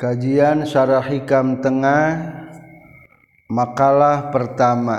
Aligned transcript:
Kajian 0.00 0.64
Syarah 0.64 1.04
Hikam 1.04 1.60
Tengah 1.60 2.32
Makalah 3.52 4.32
pertama. 4.32 4.96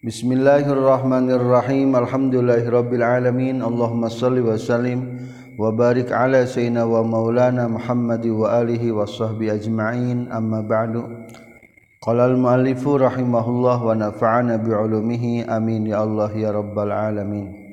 Bismillahirrahmanirrahim. 0.00 1.92
Alhamdulillahirabbil 1.92 3.04
alamin 3.04 3.60
Allahumma 3.60 4.08
shalli 4.08 4.40
wa 4.40 4.56
sallim 4.56 5.28
wa 5.60 5.68
barik 5.76 6.08
ala 6.08 6.48
sayyidina 6.48 6.88
wa 6.88 7.04
maulana 7.04 7.68
Muhammadi 7.68 8.32
wa 8.32 8.48
alihi 8.48 8.96
wa 8.96 9.04
sahbi 9.04 9.52
ajma'in. 9.52 10.32
Amma 10.32 10.64
ba'du. 10.64 11.04
Qala 12.00 12.32
al-muallifu 12.32 12.96
rahimahullah 12.96 13.76
wa 13.76 13.92
nafa'ana 13.92 14.56
bi 14.56 14.72
ulumihi. 14.72 15.44
Amin 15.52 15.84
ya 15.84 16.00
Allah 16.00 16.32
ya 16.32 16.56
rabbal 16.56 16.96
alamin. 16.96 17.67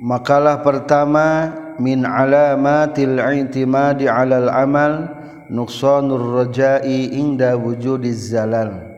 makalah 0.00 0.64
pertama 0.64 1.52
min 1.76 2.08
alamatil 2.08 3.20
i'timadi 3.20 4.08
alal 4.08 4.48
amal 4.48 5.12
nuqsanur 5.52 6.40
rajai 6.40 7.12
inda 7.12 7.54
wujudiz 7.60 8.32
zalal. 8.32 8.88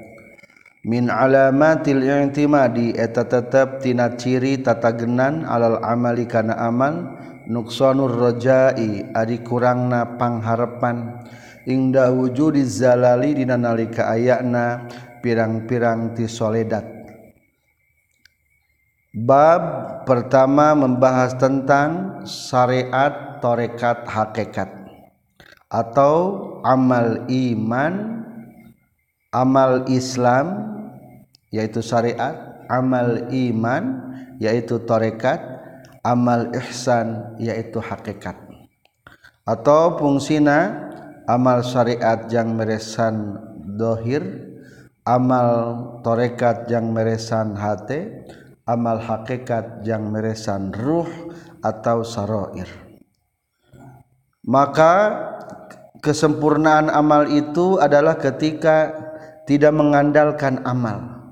Min 0.87 1.11
alamatil 1.11 2.07
i'timadi 2.07 2.95
eta 2.95 3.27
tetep 3.27 3.83
tina 3.83 4.15
ciri 4.15 4.63
tatagenan 4.63 5.43
alal 5.43 5.83
amali 5.83 6.27
kana 6.27 6.55
amal 6.55 7.19
nuqsanur 7.51 8.15
rajai 8.15 9.03
ari 9.11 9.43
kurangna 9.43 10.19
pangharepan 10.19 11.27
inda 11.67 12.15
wujudiz 12.15 12.79
zalali 12.79 13.35
dina 13.35 13.59
nalika 13.59 14.07
ayana 14.07 14.87
pirang-pirang 15.23 16.15
ti 16.15 16.31
soledat. 16.31 16.92
Bab 19.13 19.61
pertama 20.09 20.73
membahas 20.73 21.37
tentang 21.37 22.25
syariat 22.25 23.45
torekat 23.45 24.09
hakikat 24.09 24.73
atau 25.69 26.41
amal 26.65 27.29
iman, 27.29 28.25
amal 29.29 29.85
Islam 29.93 30.65
yaitu 31.53 31.85
syariat, 31.85 32.65
amal 32.73 33.29
iman 33.29 33.85
yaitu 34.41 34.81
torekat, 34.89 35.45
amal 36.01 36.49
ihsan 36.57 37.37
yaitu 37.37 37.85
hakikat. 37.85 38.41
Atau 39.45 40.01
fungsina 40.01 40.89
amal 41.29 41.61
syariat 41.61 42.25
yang 42.33 42.57
meresan 42.57 43.37
dohir, 43.77 44.25
amal 45.05 46.01
torekat 46.01 46.65
yang 46.73 46.97
meresan 46.97 47.53
hati, 47.61 48.09
amal 48.73 48.97
hakikat 48.97 49.85
yang 49.85 50.09
meresan 50.09 50.73
ruh 50.73 51.09
atau 51.61 52.01
saroir. 52.01 52.67
Maka 54.43 54.95
kesempurnaan 56.01 56.89
amal 56.89 57.31
itu 57.31 57.79
adalah 57.79 58.17
ketika 58.17 58.91
tidak 59.45 59.71
mengandalkan 59.77 60.65
amal. 60.65 61.23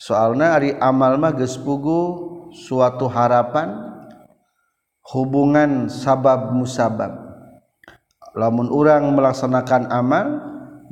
Soalnya 0.00 0.56
hari 0.56 0.74
amal 0.80 1.20
mah 1.20 1.36
gespugu 1.36 2.02
suatu 2.52 3.06
harapan 3.06 3.96
hubungan 5.12 5.86
sabab 5.86 6.50
musabab. 6.56 7.14
Lamun 8.36 8.68
orang 8.68 9.06
melaksanakan 9.16 9.88
amal 9.88 10.26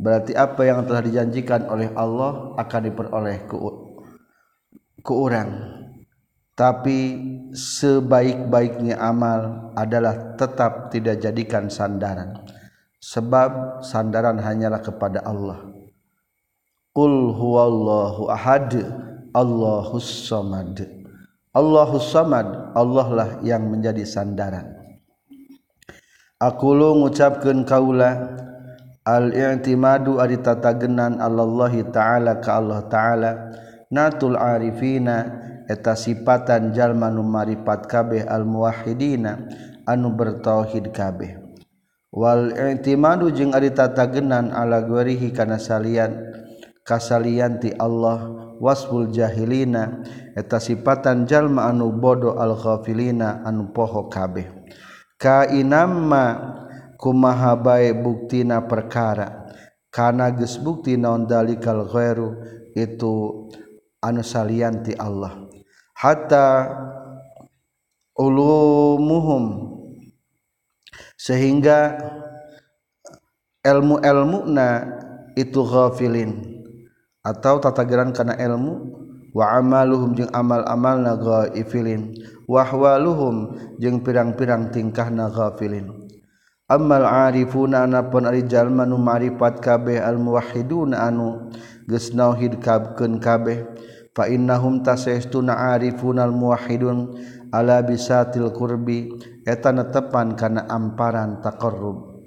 berarti 0.00 0.32
apa 0.32 0.62
yang 0.64 0.86
telah 0.88 1.02
dijanjikan 1.04 1.68
oleh 1.68 1.92
Allah 1.92 2.56
akan 2.56 2.80
diperoleh 2.88 3.44
ke 5.04 5.12
orang. 5.12 5.50
Tapi 6.54 6.98
sebaik-baiknya 7.52 8.96
amal 8.96 9.70
adalah 9.76 10.38
tetap 10.38 10.88
tidak 10.88 11.20
jadikan 11.20 11.68
sandaran. 11.68 12.40
Sebab 13.04 13.84
sandaran 13.84 14.40
hanyalah 14.40 14.80
kepada 14.80 15.20
Allah. 15.28 15.60
Qul 16.94 17.34
huwallahu 17.34 18.32
ahad 18.32 18.70
Allahus 19.34 20.30
samad. 20.30 20.78
Allahus 21.50 22.08
samad 22.08 22.72
Allah 22.72 23.08
lah 23.10 23.30
yang 23.42 23.66
menjadi 23.66 24.06
sandaran. 24.06 24.78
Aku 26.38 26.70
lu 26.70 27.02
ngucapkeun 27.02 27.66
kaula 27.66 28.30
al-i'timadu 29.02 30.22
ari 30.22 30.38
tatagenan 30.38 31.18
Allah 31.18 31.72
taala 31.90 32.38
ka 32.38 32.62
Allah 32.62 32.80
taala 32.86 33.30
natul 33.94 34.34
Arifina 34.34 35.22
eta 35.70 35.94
sipatan 35.94 36.74
jalma 36.74 37.14
nu 37.14 37.22
maripat 37.22 37.86
kabeh 37.86 38.26
almuwahidina 38.26 39.46
anu 39.86 40.10
bertauhid 40.18 40.90
kabeh. 40.90 41.38
Wal 42.10 42.54
i'timadu 42.54 43.30
jeung 43.30 43.54
aritatagenan 43.54 44.50
ala 44.50 44.82
guerihi 44.82 45.30
kana 45.30 45.58
salian 45.62 46.18
kasalian 46.82 47.58
ti 47.62 47.74
Allah 47.74 48.30
wasbul 48.58 49.10
jahilina 49.10 50.02
eta 50.34 50.58
sipatan 50.58 51.26
jalma 51.26 51.70
anu 51.70 51.94
bodoh 51.94 52.38
al-ghafilina 52.38 53.46
anu 53.46 53.70
poho 53.70 54.10
kabeh. 54.10 54.46
Ka 55.18 55.46
inamma 55.46 56.54
kumaha 56.98 57.58
bae 57.58 57.90
buktina 57.94 58.62
perkara 58.66 59.50
kana 59.90 60.30
geus 60.34 60.58
bukti 60.58 60.94
naon 60.94 61.26
dalikal 61.26 61.86
ghairu 61.86 62.34
itu 62.74 63.46
anu 64.04 64.20
salianti 64.20 64.92
Allah. 65.00 65.48
Hatta 65.96 66.68
ulumuhum. 68.20 69.72
Sehingga 71.16 71.96
ilmu-elmuna 73.64 74.68
itu 75.32 75.64
ghafilin. 75.64 76.52
Atau 77.24 77.56
tatageran 77.64 78.12
kana 78.12 78.36
ilmu 78.36 78.92
wa 79.32 79.56
amaluhum 79.56 80.12
jeung 80.12 80.28
amal-amalna 80.30 81.16
ghaifilin. 81.16 82.12
Wa 82.44 82.60
ahwaluhum 82.68 83.56
jeung 83.80 84.04
pirang-pirang 84.04 84.68
tingkahna 84.68 85.32
ghafilin. 85.32 86.04
Amal 86.64 87.04
arifuna 87.04 87.84
anapun 87.84 88.24
ari 88.24 88.44
jalma 88.44 88.88
nu 88.88 88.96
ma'rifat 88.96 89.60
kabeh 89.60 90.00
al 90.00 90.16
muwahhiduna 90.16 90.96
anu 90.96 91.52
geus 91.88 92.12
nauhid 92.16 92.60
kabkeun 92.60 93.20
kabeh. 93.20 93.64
fa 94.14 94.30
innahum 94.30 94.86
tasestuna 94.86 95.74
muwahidun 95.74 96.30
muwahhidun 96.30 97.18
ala 97.50 97.82
bisatil 97.82 98.54
qurbi. 98.54 99.10
Eta 99.44 99.76
netepan 99.76 100.38
kana 100.38 100.64
amparan 100.70 101.44
taqarrub. 101.44 102.24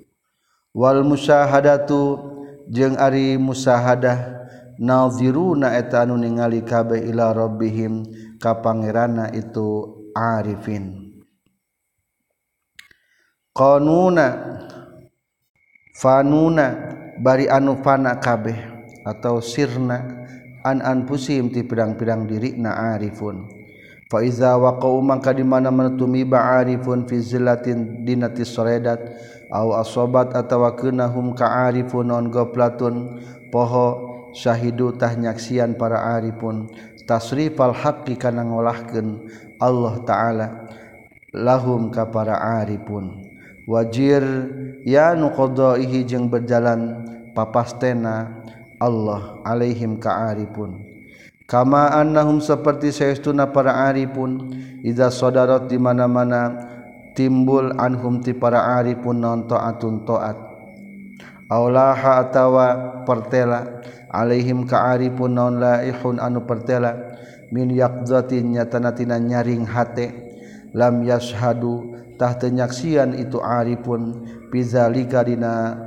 Wal 0.77 1.01
musyahadatu 1.01 2.21
jeung 2.69 2.93
ari 2.93 3.41
musahadah 3.41 4.45
naziruna 4.77 5.73
eta 5.73 6.05
anu 6.05 6.21
ningali 6.21 6.61
kabeh 6.61 7.01
ila 7.09 7.33
rabbihim 7.33 8.05
ka 8.37 8.61
pangeranna 8.61 9.33
itu 9.33 9.97
arifin. 10.13 11.17
Qanuna 13.57 14.27
fanuna 15.97 16.93
bari 17.17 17.49
anu 17.49 17.81
fana 17.81 18.21
kabeh 18.21 18.57
atau 19.01 19.41
sirna. 19.41 20.16
an 20.75 21.07
pusim 21.07 21.47
ti 21.47 21.63
pedang-pedang 21.63 22.27
diri 22.27 22.59
naarifun 22.59 23.47
faiza 24.11 24.55
waqau 24.59 24.99
mangka 25.03 25.31
di 25.31 25.43
mana 25.43 25.71
menetumiba 25.71 26.59
arifun 26.59 27.07
fi 27.07 27.19
zillatin 27.19 28.03
dinati 28.07 28.43
soredat 28.43 28.99
aw 29.51 29.79
asobat 29.79 30.35
atawa 30.35 30.75
kunahum 30.75 31.31
ka 31.31 31.71
arifun 31.71 32.11
non 32.11 32.27
goplatun 32.27 33.19
poho 33.51 34.07
syahidu 34.35 34.93
tah 34.95 35.15
nyaksian 35.15 35.75
para 35.79 36.19
arifun. 36.19 36.69
Tasrifal 37.07 37.71
haqqi 37.71 38.19
kana 38.19 38.43
ngolahkeun 38.43 39.31
Allah 39.63 39.95
taala 40.03 40.47
lahum 41.31 41.87
ka 41.87 42.11
para 42.11 42.35
arifun. 42.59 43.23
Wajir 43.63 44.23
ya 44.83 45.15
nuqadaihi 45.15 46.03
jeung 46.03 46.27
berjalan 46.27 47.07
papastena 47.31 48.43
Allah 48.77 49.41
alaihim 49.41 49.97
ka'aripun. 49.97 50.85
Kama 51.47 51.95
annahum 51.95 52.43
seperti 52.43 52.91
saestuna 52.91 53.49
para 53.49 53.87
aripun 53.87 54.51
idza 54.83 55.07
sadarat 55.07 55.71
di 55.71 55.79
mana-mana 55.79 56.53
timbul 57.15 57.71
anhum 57.79 58.19
ti 58.21 58.35
para 58.35 58.77
aripun 58.77 59.23
non 59.23 59.47
taatun 59.47 60.03
taat 60.03 60.37
aulaha 61.47 62.19
atawa 62.21 62.67
pertela 63.07 63.79
alaihim 64.11 64.67
ka'aripun 64.67 65.31
non 65.33 65.55
laihun 65.57 66.19
anu 66.19 66.43
pertela 66.43 67.15
min 67.49 67.71
yaqdatin 67.71 68.59
nyatana 68.59 68.91
tina 68.91 69.15
nyaring 69.15 69.63
hate 69.63 70.11
lam 70.75 70.99
yashadu 71.07 71.95
tah 72.19 72.35
tenyaksian 72.35 73.15
itu 73.15 73.39
aripun 73.39 74.27
bizalika 74.51 75.23
dina 75.23 75.79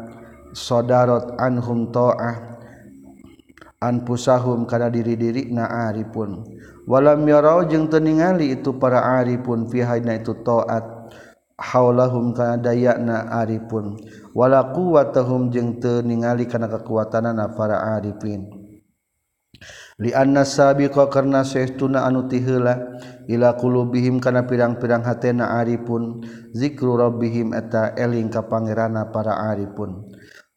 sadarat 0.56 1.36
anhum 1.36 1.92
ta'ah 1.92 2.49
anpusahum 3.80 4.68
kana 4.68 4.92
diri-diri 4.92 5.48
na 5.48 5.88
aripun 5.88 6.44
walam 6.84 7.24
yarau 7.24 7.64
jeung 7.64 7.88
teu 7.88 7.96
ningali 7.96 8.52
itu 8.52 8.76
para 8.76 9.00
aripun 9.20 9.72
fihaina 9.72 10.20
itu 10.20 10.36
taat 10.44 10.84
haulahum 11.56 12.36
kana 12.36 12.60
dayana 12.60 13.32
aripun 13.40 13.96
wala 14.36 14.68
quwwatahum 14.76 15.48
jeung 15.48 15.80
teu 15.80 16.04
ningali 16.04 16.44
kana 16.44 16.68
kekuatanana 16.68 17.56
para 17.56 17.96
arifin 17.96 18.52
li 19.96 20.12
anna 20.12 20.44
sabiqa 20.44 21.08
karna 21.08 21.40
saestuna 21.40 22.04
anu 22.04 22.28
tiheula 22.28 23.00
ila 23.28 23.56
qulubihim 23.56 24.20
kana 24.20 24.44
pirang-pirang 24.44 25.04
hatena 25.08 25.56
aripun 25.56 26.20
zikru 26.52 27.00
rabbihim 27.00 27.56
eta 27.56 27.96
eling 27.96 28.28
ka 28.28 28.44
pangerana 28.44 29.08
para 29.08 29.40
aripun 29.52 30.04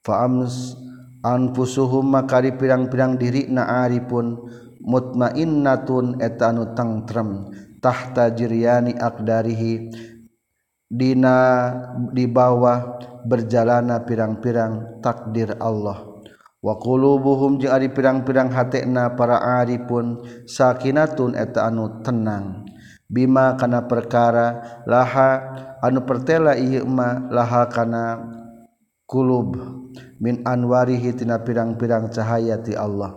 fa 0.04 0.28
ams 0.28 0.76
anfusuhum 1.24 2.12
makari 2.12 2.54
pirang-pirang 2.54 3.16
diri 3.18 3.48
naaripun. 3.48 4.60
Mutmainnatun 4.84 6.20
eta 6.20 6.52
anu 6.52 6.76
tentrem 6.76 7.48
tahta 7.80 8.28
jiryani 8.28 9.00
aqdarihi 9.00 9.96
dina 10.92 11.72
di 12.12 12.28
bawah 12.28 13.00
berjalana 13.24 14.04
pirang-pirang 14.04 15.00
takdir 15.00 15.56
Allah. 15.64 16.04
Wa 16.60 16.76
qulubuhum 16.76 17.64
jeung 17.64 17.72
ari 17.72 17.96
pirang-pirang 17.96 18.52
hatena 18.52 19.16
para 19.16 19.40
aripun 19.64 20.20
sakinatun 20.52 21.40
eta 21.40 21.72
anu 21.72 22.04
tenang. 22.04 22.68
Bima 23.08 23.56
kana 23.56 23.88
perkara 23.88 24.84
laha 24.84 25.48
anu 25.80 26.04
pertela 26.04 26.60
ieu 26.60 26.84
ma 26.84 27.24
laha 27.32 27.72
kana 27.72 28.20
kulub 29.14 29.54
min 30.18 30.42
anwarihi 30.42 31.14
tina 31.14 31.46
pirang-pirang 31.46 32.10
cahaya 32.10 32.58
ti 32.58 32.74
Allah. 32.74 33.14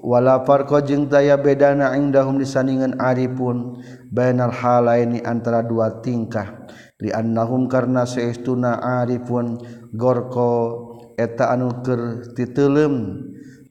Wala 0.00 0.42
farqa 0.42 0.80
jeung 0.82 1.06
daya 1.06 1.38
bedana 1.38 1.94
indahum 1.94 2.40
disandingan 2.40 2.98
aripun 2.98 3.78
bainal 4.10 4.50
halaini 4.50 5.22
antara 5.22 5.62
dua 5.62 6.02
tingkah. 6.02 6.66
Li 6.98 7.12
annahum 7.14 7.70
karna 7.70 8.08
saestuna 8.08 8.80
aripun 9.04 9.60
gorko 9.92 10.82
eta 11.20 11.52
anu 11.52 11.84
keur 11.84 12.32
titeuleum 12.32 13.22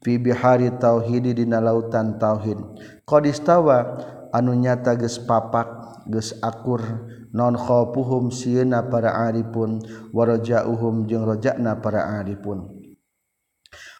fi 0.06 0.16
bihari 0.16 0.70
tauhid 0.78 1.34
dina 1.34 1.58
lautan 1.58 2.16
tauhid. 2.16 2.62
Qadistawa 3.04 3.98
anu 4.30 4.54
nyata 4.54 4.94
geus 4.94 5.18
papak 5.18 5.66
geus 6.06 6.30
akur 6.46 7.10
nonkhopuhum 7.34 8.30
siena 8.30 8.86
para 8.86 9.26
aripun 9.26 9.82
waraja 10.14 10.64
uhum 10.70 11.10
jeung 11.10 11.26
rojakna 11.26 11.82
para 11.82 12.22
aripun. 12.22 12.70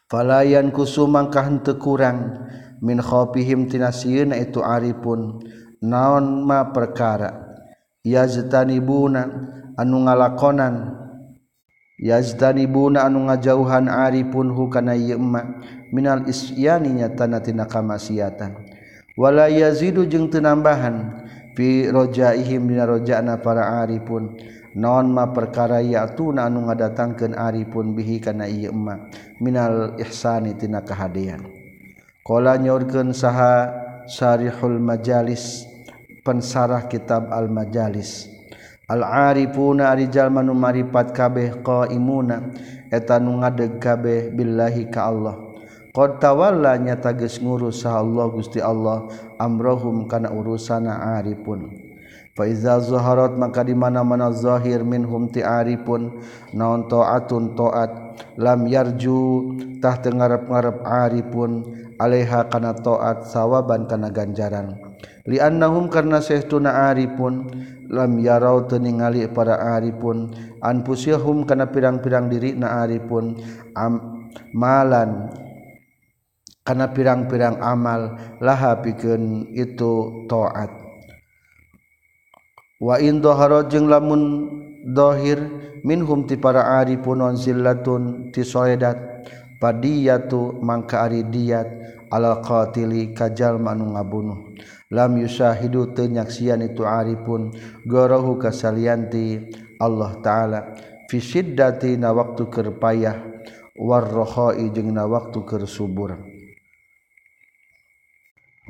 Falayan 0.07 0.71
kusumangkah 0.71 1.49
tekurang 1.65 2.39
kurang 2.79 2.79
min 2.79 3.67
tina 3.67 3.91
sieuna 3.91 4.39
itu 4.39 4.63
aripun. 4.63 5.43
Naon 5.83 6.47
ma 6.47 6.71
perkara? 6.71 7.35
Yaztanibuna 8.05 9.27
anu 9.75 10.07
ngalakonan. 10.07 10.95
Yaztanibuna 11.99 13.03
anu 13.03 13.27
ngajauhan 13.27 13.91
aripun 13.91 14.53
hukana 14.53 14.95
ieu 14.95 15.19
minal 15.91 16.23
isyani 16.29 17.01
nyatana 17.01 17.41
tina 17.41 17.65
kamaksiatan. 17.65 18.55
Wala 19.17 19.47
yazidu 19.49 20.05
jeung 20.05 20.29
teu 20.29 20.43
nambahan 20.43 21.24
pirojaihim 21.55 22.67
dina 22.67 22.83
rojana 22.85 23.39
para 23.39 23.81
aripun 23.81 24.35
naon 24.75 25.09
ma 25.09 25.31
perkara 25.31 25.79
yatuna 25.79 26.51
anu 26.51 26.67
ngadatangkeun 26.67 27.33
aripun 27.33 27.95
bihi 27.95 28.19
kana 28.19 28.45
ieu 28.45 28.75
emma 28.75 29.07
minal 29.39 29.95
ihsani 29.95 30.53
tina 30.59 30.83
kahadean 30.83 31.47
qala 32.27 32.59
nyorkeun 32.59 33.15
saha 33.15 33.71
sarihul 34.05 34.83
majalis 34.83 35.63
pensarah 36.27 36.91
kitab 36.91 37.31
al 37.31 37.47
majalis 37.47 38.35
al 38.85 39.01
arifuna 39.01 39.95
jalma 40.11 40.45
manu 40.45 40.53
maripat 40.53 41.09
kabeh 41.09 41.63
qaimuna. 41.65 42.53
Eta 42.93 43.17
nu 43.17 43.41
ngadeg 43.41 43.81
kabeh 43.81 44.29
billahi 44.29 44.93
ka 44.93 45.09
Allah. 45.09 45.44
Qtawala 45.95 46.75
nya 46.75 46.99
tages 46.99 47.39
ngurus 47.39 47.87
sa 47.87 48.03
Allah 48.03 48.27
gusti 48.27 48.59
Allah 48.59 49.07
amrohum 49.39 50.11
kana 50.11 50.27
urusana 50.27 51.15
aripun. 51.15 51.71
Faiza 52.35 52.83
zuharat 52.83 53.39
maka 53.39 53.63
di 53.63 53.71
mana-mana 53.71 54.27
zahir 54.35 54.83
minhum 54.83 55.31
ti 55.31 55.39
aripun 55.39 56.19
naon 56.51 56.91
taatun 56.91 57.55
taat 57.55 58.19
lam 58.35 58.67
yarju 58.67 59.55
tah 59.79 59.95
tengarap-ngarap 60.03 60.83
aripun 60.83 61.63
alaiha 61.95 62.51
kana 62.51 62.75
taat 62.75 63.31
sawaban 63.31 63.87
kana 63.87 64.11
ganjaran. 64.11 64.75
Li 65.23 65.39
annahum 65.39 65.87
karna 65.87 66.19
sehtuna 66.19 66.91
aripun 66.91 67.47
lam 67.87 68.19
yarau 68.19 68.67
teningali 68.67 69.31
para 69.31 69.79
aripun 69.79 70.27
anfusihum 70.59 71.47
kana 71.47 71.71
pirang-pirang 71.71 72.27
diri 72.27 72.51
na 72.51 72.83
aripun 72.83 73.39
am 73.79 74.27
malan 74.51 75.44
karena 76.65 76.89
pirang-pirang 76.89 77.61
amal 77.61 78.17
laha 78.41 78.81
piken 78.81 79.53
itu 79.53 80.25
toat 80.25 80.73
wa 82.81 82.97
indoharojeng 82.97 83.85
lamun 83.85 84.21
dhohir 84.83 85.39
minhum 85.85 86.25
ti 86.25 86.35
para 86.41 86.81
Aripun 86.81 87.21
on 87.21 87.37
sillatun 87.37 88.33
tisoedat 88.33 88.97
padiyatu 89.61 90.57
mangka 90.59 91.05
ari 91.05 91.21
diat 91.25 91.69
ala 92.13 92.41
qatili 92.41 93.13
kajal 93.13 93.57
manu 93.57 93.93
ngabunuh. 93.97 94.53
Lam 94.93 95.17
yusahidu 95.17 95.97
tenyaksian 95.97 96.61
itu 96.61 96.85
arifun 96.85 97.49
gorohu 97.89 98.37
kasalianti 98.37 99.49
Allah 99.81 100.21
Ta'ala. 100.21 100.59
Fi 101.09 101.17
syiddati 101.17 101.97
na 101.97 102.13
waktu 102.13 102.45
kerpayah 102.49 103.17
warrohoi 103.75 104.69
jeung 104.71 104.93
na 104.93 105.09
waktu 105.09 105.41
kersubur 105.43 106.34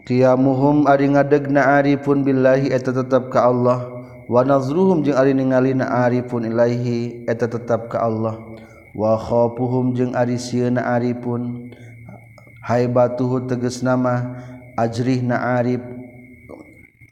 qiyamuhum 0.06 0.86
ari 0.86 1.10
ngadegna 1.10 1.82
arifun 1.82 2.22
billahi 2.22 2.70
eta 2.70 2.94
tetap 2.94 3.34
ka 3.34 3.50
Allah. 3.50 3.90
Wa 4.26 4.42
nazruhum 4.42 5.06
jeung 5.06 5.18
ari 5.18 5.38
ningalina 5.38 5.86
arifun 6.06 6.50
ilaihi 6.50 7.26
eta 7.30 7.46
tetap 7.46 7.90
ka 7.94 8.06
Allah. 8.06 8.38
Wa 8.94 9.18
khafuhum 9.18 9.94
jeung 9.98 10.14
ari 10.18 10.38
sieuna 10.38 10.98
arifun. 10.98 11.74
Haibatuhu 12.66 13.46
tegas 13.46 13.86
nama 13.86 14.34
ajrih 14.78 15.22
na 15.22 15.62
arif. 15.62 15.82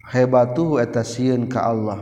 Haibatuhu 0.09 0.81
eta 0.81 1.05
sieun 1.05 1.45
ka 1.45 1.69
Allah. 1.69 2.01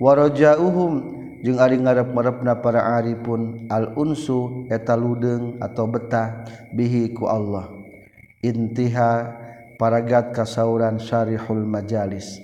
Wa 0.00 0.16
rajauhum 0.16 1.16
jeung 1.44 1.60
ari 1.60 1.76
ngarep-ngarepna 1.76 2.64
para 2.64 2.96
arifun. 2.96 3.68
Al 3.68 3.92
unsu 3.92 4.64
eta 4.72 4.96
ludeng 4.96 5.60
atau 5.60 5.84
betah 5.84 6.48
bihi 6.72 7.12
ku 7.12 7.28
Allah. 7.28 7.68
Intiha 8.40 9.44
paragat 9.76 10.32
kasauran 10.32 11.00
syarihul 11.00 11.64
majalis. 11.64 12.40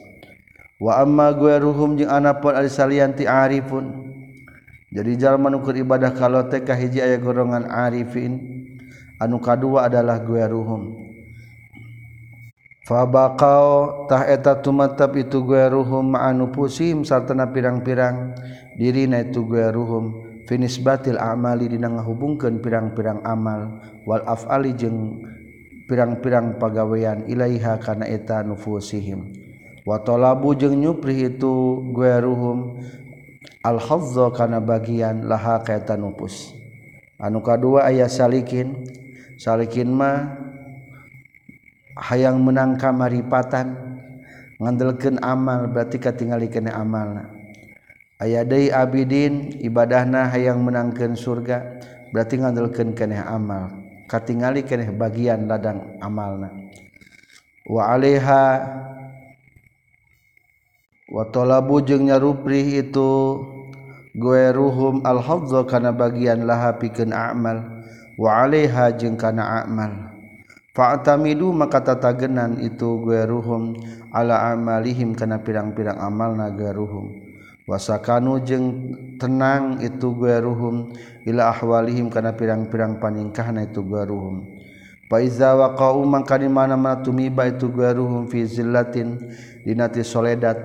Wa 0.78 1.02
amma 1.04 1.32
gueruhum 1.32 1.98
jeung 1.98 2.12
anapun 2.12 2.56
ari 2.56 2.68
salianti 2.70 3.28
arifun. 3.28 4.12
Jadi 4.92 5.16
jalma 5.16 5.48
nu 5.48 5.64
keur 5.64 5.80
ibadah 5.80 6.12
kalau 6.12 6.44
teh 6.52 6.60
ka 6.60 6.76
hiji 6.76 7.00
aya 7.00 7.16
golongan 7.16 7.64
arifin 7.64 8.62
anu 9.22 9.38
kadua 9.38 9.86
adalah 9.86 10.18
gueruhum 10.18 10.98
fa 12.82 13.06
baqau 13.06 14.04
tah 14.10 14.26
eta 14.26 14.58
tumatap 14.58 15.14
itu 15.14 15.46
gueruhum 15.46 16.18
anu 16.18 16.50
pusim 16.50 17.06
sartana 17.06 17.46
pirang-pirang 17.54 18.34
dirina 18.74 19.22
itu 19.22 19.46
gueruhum 19.46 20.12
finisbatil 20.50 21.22
amali 21.22 21.70
dina 21.70 21.86
ngahubungkeun 21.86 22.58
pirang-pirang 22.58 23.22
amal 23.22 23.78
wal 24.02 24.26
afali 24.26 24.74
jeung 24.74 25.22
pirang-pirang 25.92 26.56
pagawean 26.56 27.28
ilaiha 27.28 27.76
kana 27.76 28.08
eta 28.08 28.40
nufusihim. 28.40 29.28
Wa 29.84 30.00
talabu 30.00 30.56
jeung 30.56 30.80
nyupri 30.80 31.28
itu 31.28 31.84
gueruhum 31.92 32.80
al-hazza 33.60 34.32
kana 34.32 34.62
bagian 34.62 35.28
laha 35.28 35.60
kaeta 35.60 36.00
nufus 36.00 36.54
anu 37.22 37.38
kadua 37.42 37.86
aya 37.86 38.10
salikin 38.10 38.82
salikin 39.38 39.90
mah 39.90 40.38
hayang 41.98 42.42
menang 42.42 42.74
kamaripatan 42.78 43.74
ngandelkeun 44.62 45.18
amal 45.18 45.66
berarti 45.66 45.98
katingali 45.98 46.46
kena 46.46 46.78
amalna. 46.78 47.34
Aya 48.22 48.46
deui 48.46 48.70
abidin 48.70 49.58
ibadahna 49.58 50.30
hayang 50.30 50.62
menangkeun 50.62 51.18
surga 51.18 51.82
berarti 52.14 52.38
ngandelkeun 52.38 52.94
kana 52.94 53.26
amal. 53.26 53.81
katingali 54.10 54.66
keneh 54.66 54.90
bagian 54.90 55.46
ladang 55.46 55.96
amalna. 56.02 56.50
Wa 57.68 57.94
alaiha 57.94 58.44
wa 61.12 61.24
talabu 61.30 61.78
jeung 61.86 62.10
nyaruprih 62.10 62.82
itu 62.82 63.10
gueruhum 64.18 65.06
al 65.06 65.22
hadzza 65.22 65.62
kana 65.70 65.94
bagian 65.94 66.42
laha 66.42 66.74
pikeun 66.74 67.14
amal. 67.14 67.86
Wa 68.18 68.44
alaiha 68.44 68.90
jeung 68.98 69.14
kana 69.14 69.62
amal. 69.62 70.12
Fa'tamidu 70.72 71.52
maka 71.52 71.84
tatagenan 71.84 72.56
itu 72.64 72.98
gueruhum 73.04 73.76
ala 74.10 74.56
amalihim 74.56 75.12
kana 75.12 75.38
pirang-pirang 75.44 76.00
amalna 76.00 76.48
gueruhum 76.48 77.21
wasakanu 77.68 78.42
jeung 78.42 78.66
tenang 79.18 79.78
itu 79.82 80.14
gueruhum 80.16 80.92
ila 81.26 81.54
ahwalihim 81.54 82.10
kana 82.10 82.34
pirang-pirang 82.34 82.98
paningkahna 82.98 83.66
itu 83.70 83.82
gueruhum 83.86 84.46
fa 85.06 85.22
iza 85.22 85.54
waqa'u 85.54 86.02
mangka 86.02 86.40
di 86.40 86.48
mana-mana 86.50 87.02
tumiba 87.02 87.46
itu 87.46 87.70
gueruhum 87.70 88.26
fi 88.26 88.46
zillatin 88.46 89.18
dinati 89.62 90.02
soledat 90.02 90.58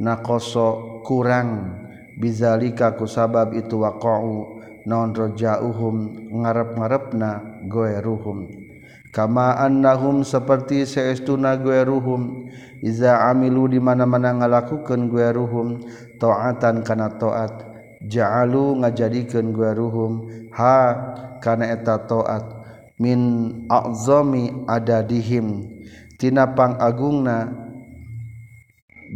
naqoso 0.00 1.00
kurang. 1.06 1.80
Bizalika 2.20 3.00
kusabab 3.00 3.56
itu 3.56 3.80
waqa'u 3.80 4.60
naon 4.84 5.16
rajauhum 5.16 6.28
ngarep-ngarepna 6.36 7.64
gueruhum 7.64 8.44
kama 9.08 9.56
annahum 9.56 10.20
seperti 10.20 10.84
seestuna 10.84 11.56
gueruhum 11.56 12.44
iza 12.84 13.24
amilu 13.24 13.72
di 13.72 13.80
mana-mana 13.80 14.36
ngalakukeun 14.36 15.08
gueruhum 15.08 15.80
taatan 16.20 16.84
kana 16.84 17.08
taat 17.16 17.64
ja'alu 18.04 18.84
ngajadikeun 18.84 19.56
guaruhum 19.56 20.28
ha 20.52 20.76
kana 21.40 21.72
eta 21.72 21.96
taat 22.04 22.60
min 23.00 23.20
a'zami 23.72 24.68
adadihim. 24.68 25.80
Tina 26.20 26.44
pangagungna 26.52 27.48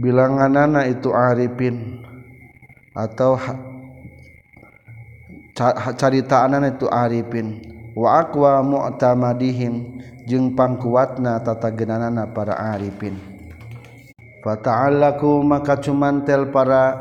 bilanganana 0.00 0.88
itu 0.88 1.12
arifin. 1.12 2.00
Atau 2.96 3.37
caritaanana 6.00 6.73
itu 6.73 6.88
arifin. 6.88 7.61
Wa 7.92 8.25
aqwa 8.25 8.64
mu'tamadihim. 8.64 10.00
Jeung 10.25 10.56
pangkuatna 10.56 11.44
tatagenanana 11.44 12.32
para 12.32 12.56
arifin. 12.56 13.34
fata'allaku 14.45 15.41
maka 15.41 15.81
cumantel 15.81 16.53
para 16.53 16.93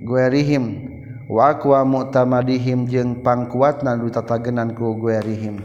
guerihim. 0.00 0.96
Wa 1.26 1.58
aqwa 1.58 1.82
mu'tamadihim 1.82 2.86
jeung 2.86 3.20
pangkuatna 3.20 3.98
nu 3.98 4.08
tatagenan 4.08 4.72
ku 4.72 4.96
guerihim. 4.96 5.60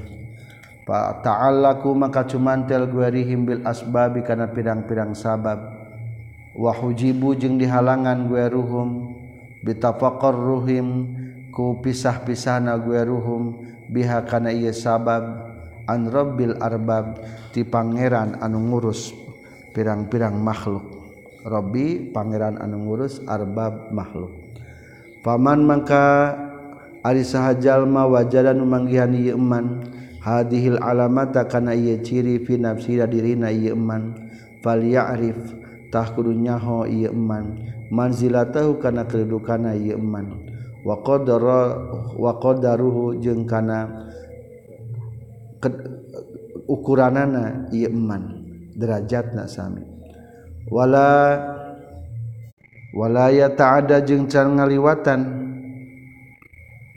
Fata'allaku 0.84 1.94
maka 1.96 2.28
cumantel 2.28 2.90
guerihim 2.90 3.48
bil 3.48 3.62
asbabi 3.64 4.26
kana 4.26 4.52
pirang-pirang 4.52 5.16
sabab. 5.16 5.62
Wa 6.58 6.74
hujibu 6.76 7.38
jeung 7.38 7.62
dihalangan 7.62 8.28
gueruhum. 8.28 9.16
Bitafaqarruhim 9.62 10.88
ku 11.54 11.78
pisah-pisahna 11.80 12.82
gueruhum. 12.82 13.62
Biha 13.88 14.26
kana 14.26 14.50
ieu 14.50 14.74
sabab. 14.74 15.48
An 15.86 16.10
rabbil 16.10 16.58
arbab 16.58 17.22
ti 17.54 17.62
pangeran 17.62 18.38
anu 18.42 18.58
ngurus 18.70 19.21
pirang-pirang 19.72 20.36
makhluk. 20.38 20.84
Robbi 21.42 22.14
Pangeran 22.14 22.62
anu 22.62 22.86
ngurus 22.86 23.24
arbab 23.26 23.90
makhluk. 23.90 24.30
Paman 25.26 25.66
maka 25.66 26.38
Ari 27.02 27.26
sahjallma 27.26 28.06
wajaran 28.06 28.62
memanggihan 28.62 29.10
Yeman 29.10 29.90
hadihil 30.22 30.78
alamata 30.78 31.50
kana 31.50 31.74
ieu 31.74 31.98
ciri 31.98 32.38
fi 32.46 32.62
dirina 33.10 33.50
ieu 33.50 33.74
iman 33.74 34.14
fal 34.62 34.86
ya'rif 34.86 35.34
tah 35.90 36.14
kudu 36.14 36.38
manzilatahu 37.90 38.78
kana 38.78 39.10
kedudukana 39.10 39.74
ieu 39.74 39.98
iman 39.98 40.46
wa 40.86 41.02
wa 42.22 42.32
qadaruhu 42.38 43.18
jeung 43.18 43.50
kana 43.50 44.06
ukuranana 46.70 47.66
ieu 47.74 47.90
iman 47.90 48.41
derajat 48.82 49.38
nasami 49.38 49.86
wala 50.74 51.38
walaya 52.92 53.48
ta'ada 53.52 54.04
jeung 54.04 54.28
can 54.28 54.60
ngaliwatan. 54.60 55.42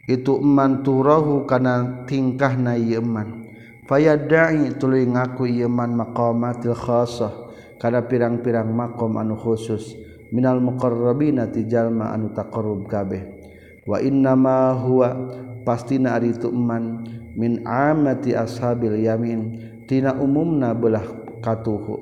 Itu 0.05 0.37
eman 0.37 0.85
turahu 0.85 1.49
kana 1.49 2.05
tingkah 2.05 2.61
na 2.61 2.77
eman. 2.77 3.49
Fayadai 3.89 4.77
tuluy 4.77 5.09
ngaku 5.09 5.49
eman 5.65 5.97
maqamatil 5.97 6.77
khasah 6.77 7.33
kana 7.81 8.05
pirang-pirang 8.05 8.69
maqam 8.69 9.17
anu 9.17 9.33
khusus. 9.33 9.97
Minal 10.29 10.61
muqarrabina 10.61 11.49
ti 11.49 11.65
jalma 11.65 12.13
anu 12.13 12.37
taqarrub 12.37 12.85
kabeh. 12.85 13.23
Wa 13.89 13.97
innama 14.05 14.77
huwa 14.77 15.09
pastina 15.65 16.21
ari 16.21 16.37
itu 16.37 16.53
eman 16.53 17.09
min 17.33 17.65
amati 17.65 18.37
ashabil 18.37 19.01
yamin. 19.01 19.41
Tina 19.89 20.13
umumna 20.21 20.77
belah 20.77 21.24
katuhu 21.45 22.01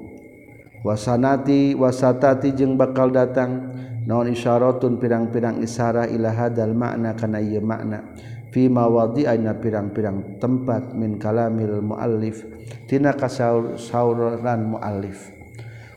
wasanati 0.86 1.74
wasatati 1.74 2.54
jeung 2.54 2.78
bakal 2.78 3.10
datang. 3.10 3.74
Naon 4.02 4.34
isyaratun 4.34 4.98
pirang-pirang 4.98 5.62
isyara 5.62 6.10
ila 6.10 6.34
hadal 6.34 6.74
makna 6.74 7.14
kana 7.14 7.38
ieu 7.38 7.62
makna. 7.62 8.02
Fi 8.50 8.66
mawadhi'ina 8.66 9.62
pirang-pirang 9.62 10.42
tempat 10.42 10.90
min 10.90 11.22
kalamil 11.22 11.78
muallif. 11.78 12.42
Tina 12.90 13.14
kasauran 13.14 14.74
muallif. 14.74 15.30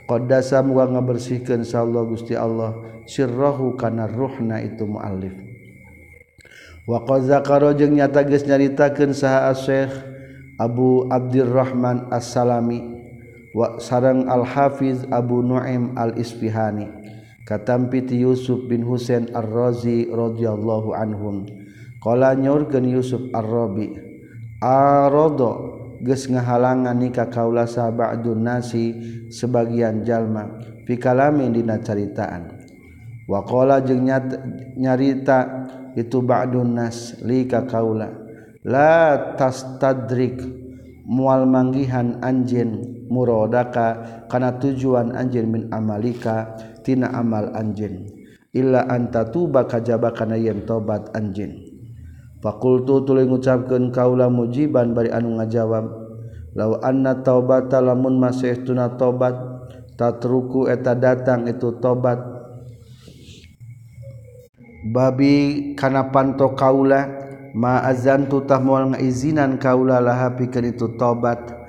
Qaddasa 0.06 0.62
wa 0.62 0.86
muga 0.86 0.86
ngabersihkeun 0.94 1.66
sallallahu 1.66 2.14
Gusti 2.14 2.38
Allah. 2.38 2.78
Sirrahu 3.10 3.74
kana 3.74 4.06
ruhna 4.06 4.62
itu 4.62 4.86
muallif. 4.86 5.34
Wa 6.86 7.02
qad 7.10 7.26
zakara 7.26 7.74
jeung 7.74 7.98
nyata 7.98 8.22
geus 8.22 8.46
nyaritakeun 8.46 9.18
saha 9.18 9.50
Syekh 9.58 9.90
Abu 10.62 11.10
Abdurrahman 11.10 12.14
As-Salami. 12.14 12.95
Sarang 13.80 14.28
al-hafiz 14.28 15.08
Abu 15.08 15.40
Nuaim 15.40 15.96
al-Isfihani 15.96 16.92
katampiti 17.48 18.20
Yusuf 18.20 18.68
bin 18.68 18.84
Husain 18.84 19.32
ar-Razi 19.32 20.12
radhiyallahu 20.12 20.92
anhum. 20.92 21.48
Qala 22.04 22.36
nyaurkeun 22.38 22.86
Yusuf 22.86 23.22
ar-Rabi 23.34 23.96
arado 24.62 25.74
geus 26.06 26.30
ngahalangan 26.30 26.98
nikah 27.00 27.32
kaula 27.34 27.66
sabadun 27.66 28.46
nasi 28.46 28.94
sebagian 29.34 30.06
jalma 30.06 30.62
fi 30.86 31.00
kalamin 31.02 31.56
dina 31.56 31.82
caritaan. 31.82 32.62
Wa 33.26 33.42
qala 33.42 33.82
jeung 33.82 34.06
nyarita 34.78 35.66
itu 35.98 36.22
ba'dun 36.22 36.78
nas 36.78 37.18
li 37.26 37.50
ka 37.50 37.66
kaula. 37.66 38.12
La 38.66 39.34
tastadrik 39.34 40.42
mual 41.10 41.50
manggihan 41.50 42.22
anjeun 42.22 42.95
murodaka 43.12 43.88
kana 44.30 44.58
tujuan 44.58 45.14
anjin 45.14 45.50
min 45.52 45.64
amalika 45.74 46.58
tina 46.86 47.12
amal 47.14 47.52
anjin 47.54 48.10
illa 48.56 48.88
anta 48.88 49.28
tuba 49.30 49.68
kajaba 49.68 50.14
kana 50.16 50.38
yen 50.38 50.64
tobat 50.64 51.12
anjin 51.18 51.66
fakultu 52.40 53.04
tuluy 53.04 53.26
ngucapkeun 53.28 53.90
kaula 53.92 54.30
mujiban 54.32 54.94
bari 54.96 55.12
anu 55.12 55.38
ngajawab 55.42 55.86
law 56.56 56.80
anna 56.82 57.20
taubata 57.20 57.84
lamun 57.84 58.16
masih 58.22 58.64
tuna 58.64 58.96
tobat 58.96 59.56
tatruku 59.96 60.68
eta 60.68 60.94
datang 60.94 61.48
itu 61.48 61.80
tobat. 61.80 62.20
Babi 64.86 65.74
kana 65.74 66.14
panto 66.14 66.54
kaula 66.54 67.10
ma 67.58 67.82
azantu 67.82 68.46
tah 68.46 68.62
moal 68.62 68.94
ngaizinan 68.94 69.58
kaula 69.58 69.98
laha 69.98 70.38
pikeun 70.38 70.70
itu 70.70 70.94
tobat. 71.00 71.65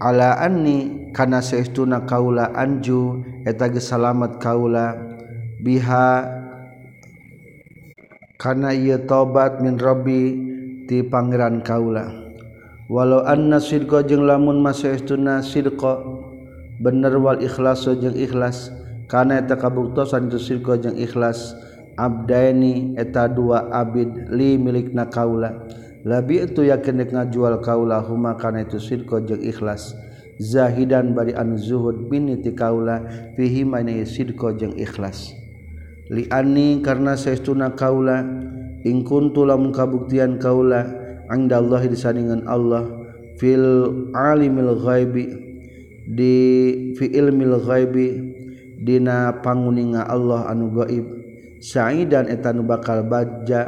alaani 0.00 1.10
kana 1.16 1.40
seuna 1.40 2.04
kaula 2.04 2.52
Anju 2.52 3.24
etagi 3.48 3.80
salamet 3.80 4.36
kaula 4.42 4.96
biha 5.64 6.28
kana 8.36 8.76
ia 8.76 9.00
tobat 9.00 9.64
min 9.64 9.80
Robbi 9.80 10.22
ti 10.84 11.00
Pangeran 11.00 11.64
kaula. 11.64 12.12
Walau 12.86 13.26
anna 13.26 13.58
sidqa 13.58 14.06
jeung 14.06 14.28
lamun 14.28 14.62
masuk 14.62 14.94
istuna 14.94 15.42
sidqa 15.42 15.98
bener 16.78 17.18
wal 17.18 17.42
ikhlasu 17.42 17.98
jeung 17.98 18.14
ikhlas 18.14 18.70
kana 19.10 19.42
eta 19.42 19.58
kabuktosan 19.58 20.30
itu 20.30 20.38
sidqa 20.38 20.78
jeung 20.78 20.94
ikhlas 20.94 21.56
abdaini 21.98 22.94
eta 22.94 23.26
dua 23.26 23.66
abid 23.74 24.30
li 24.30 24.54
milikna 24.54 25.10
kaula. 25.10 25.66
Labi 26.06 26.46
itu 26.46 26.62
yakin 26.62 27.02
ngajual 27.02 27.58
kaula 27.58 27.98
huma 28.06 28.38
kana 28.38 28.62
itu 28.62 28.78
sidqa 28.78 29.18
jeung 29.26 29.42
ikhlas. 29.42 29.90
Zahidan 30.36 31.16
bari 31.16 31.32
anu 31.32 31.56
zuhud 31.56 32.12
biniti 32.12 32.52
kaula 32.54 33.02
fihi 33.34 33.66
mana 33.66 34.04
sidqa 34.06 34.54
jeung 34.54 34.78
ikhlas. 34.78 35.34
Li 36.06 36.30
anni 36.30 36.78
karna 36.84 37.18
saestuna 37.18 37.74
kaula 37.74 38.22
in 38.86 39.02
kuntu 39.02 39.42
lamun 39.42 39.74
kabuktian 39.74 40.38
kaula 40.38 40.86
Allah 41.26 41.82
disandingan 41.90 42.46
Allah 42.46 42.86
fil 43.42 44.06
alimil 44.14 44.78
ghaibi 44.78 45.24
di 46.06 46.36
fi 46.94 47.10
ilmil 47.10 47.58
ghaibi 47.66 48.06
dina 48.78 49.42
panguninga 49.42 50.06
Allah 50.06 50.46
anu 50.46 50.70
gaib. 50.70 51.02
Saidan 51.58 52.28
eta 52.30 52.52
nu 52.52 52.62
bakal 52.62 53.08
baja 53.08 53.66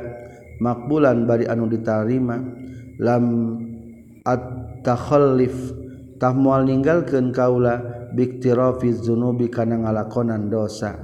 makbulan 0.59 1.27
bari 1.27 1.47
anu 1.47 1.71
ditarima 1.71 2.43
lam 2.99 3.25
at-takhalliftah 4.27 6.35
mual 6.35 6.67
ninggalkeun 6.67 7.31
kaula 7.31 7.99
biktirafi 8.13 8.95
dzunubi 8.95 9.49
kana 9.49 9.79
ngalakonan 9.83 10.51
dosa. 10.51 10.95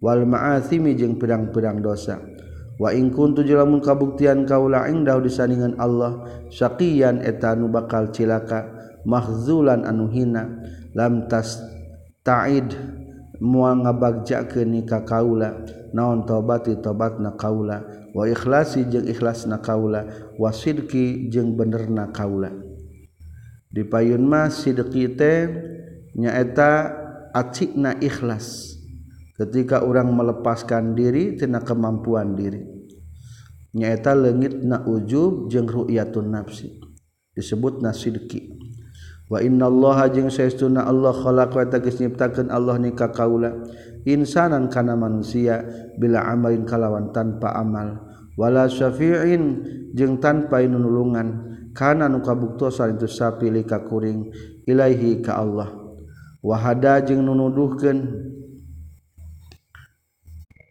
Wal 0.00 0.24
ma'athimi 0.24 0.96
jeung 0.96 1.20
pedang-pedang 1.20 1.84
dosa. 1.84 2.16
Wa 2.80 2.96
in 2.96 3.12
kuntu 3.12 3.44
lamun 3.44 3.84
kabuktian 3.84 4.48
kaula 4.48 4.88
indah 4.88 5.20
disandingan 5.20 5.76
Allah 5.76 6.24
syaqiyan 6.48 7.20
eta 7.20 7.52
anu 7.52 7.68
bakal 7.68 8.08
cilaka 8.08 8.64
mahzulan 9.04 9.84
anu 9.84 10.08
hina 10.08 10.48
lam 10.96 11.28
tas 11.28 11.60
ta'id 12.24 12.72
mual 13.40 13.80
ngabagja 13.82 14.44
ke 14.44 14.62
nikah 14.68 15.02
kaula 15.08 15.64
naon 15.96 16.28
tobati 16.28 16.76
tobat 16.78 17.18
na 17.18 17.34
kaula. 17.34 17.82
Wa 18.12 18.26
ikhlasi 18.28 18.90
jeung 18.90 19.06
ikhlas 19.06 19.48
na 19.48 19.58
kaula 19.58 20.06
wasidki 20.36 21.32
jeung 21.32 21.56
bener 21.56 21.88
na 21.88 22.12
kaula. 22.12 22.52
Di 23.70 23.86
payun 23.86 24.26
mah 24.26 24.50
sidqi 24.52 25.16
teh 25.16 25.48
nyaeta 26.14 26.94
acikna 27.32 27.96
ikhlas. 27.98 28.76
Ketika 29.40 29.86
orang 29.86 30.12
melepaskan 30.12 30.92
diri 30.92 31.38
tina 31.40 31.64
kemampuan 31.64 32.36
diri. 32.36 32.60
Nyaeta 33.72 34.12
leungit 34.12 34.60
na 34.66 34.82
ujub 34.84 35.48
jeung 35.48 35.70
ru'yatun 35.70 36.34
nafsi. 36.34 36.76
Disebut 37.30 37.78
nasidki 37.78 38.69
wa 39.30 39.38
innallaha 39.38 40.10
jeung 40.10 40.26
saestuna 40.26 40.90
Allah 40.90 41.14
khalaq 41.14 41.54
wa 41.54 41.64
tagis 41.70 42.02
nyiptakeun 42.02 42.50
Allah 42.50 42.82
nikah 42.82 43.14
kaula. 43.14 43.54
Insanan 44.02 44.66
kana 44.66 44.98
manusia 44.98 45.62
bila 45.94 46.26
amalin 46.26 46.66
kalawan 46.66 47.14
tanpa 47.14 47.54
amal. 47.54 48.10
Wala 48.34 48.66
syafi'in 48.66 49.62
jeung 49.94 50.18
tanpa 50.18 50.64
nulungan 50.66 51.46
kana 51.76 52.10
nu 52.10 52.24
kabuktosan 52.24 52.98
itu 52.98 53.06
sapi 53.06 53.52
lika 53.52 53.86
kuring 53.86 54.34
ilaihi 54.66 55.22
ka 55.22 55.38
Allah. 55.38 55.70
Wahada 56.42 56.98
jeung 57.04 57.22
nunuduhkeun. 57.22 57.98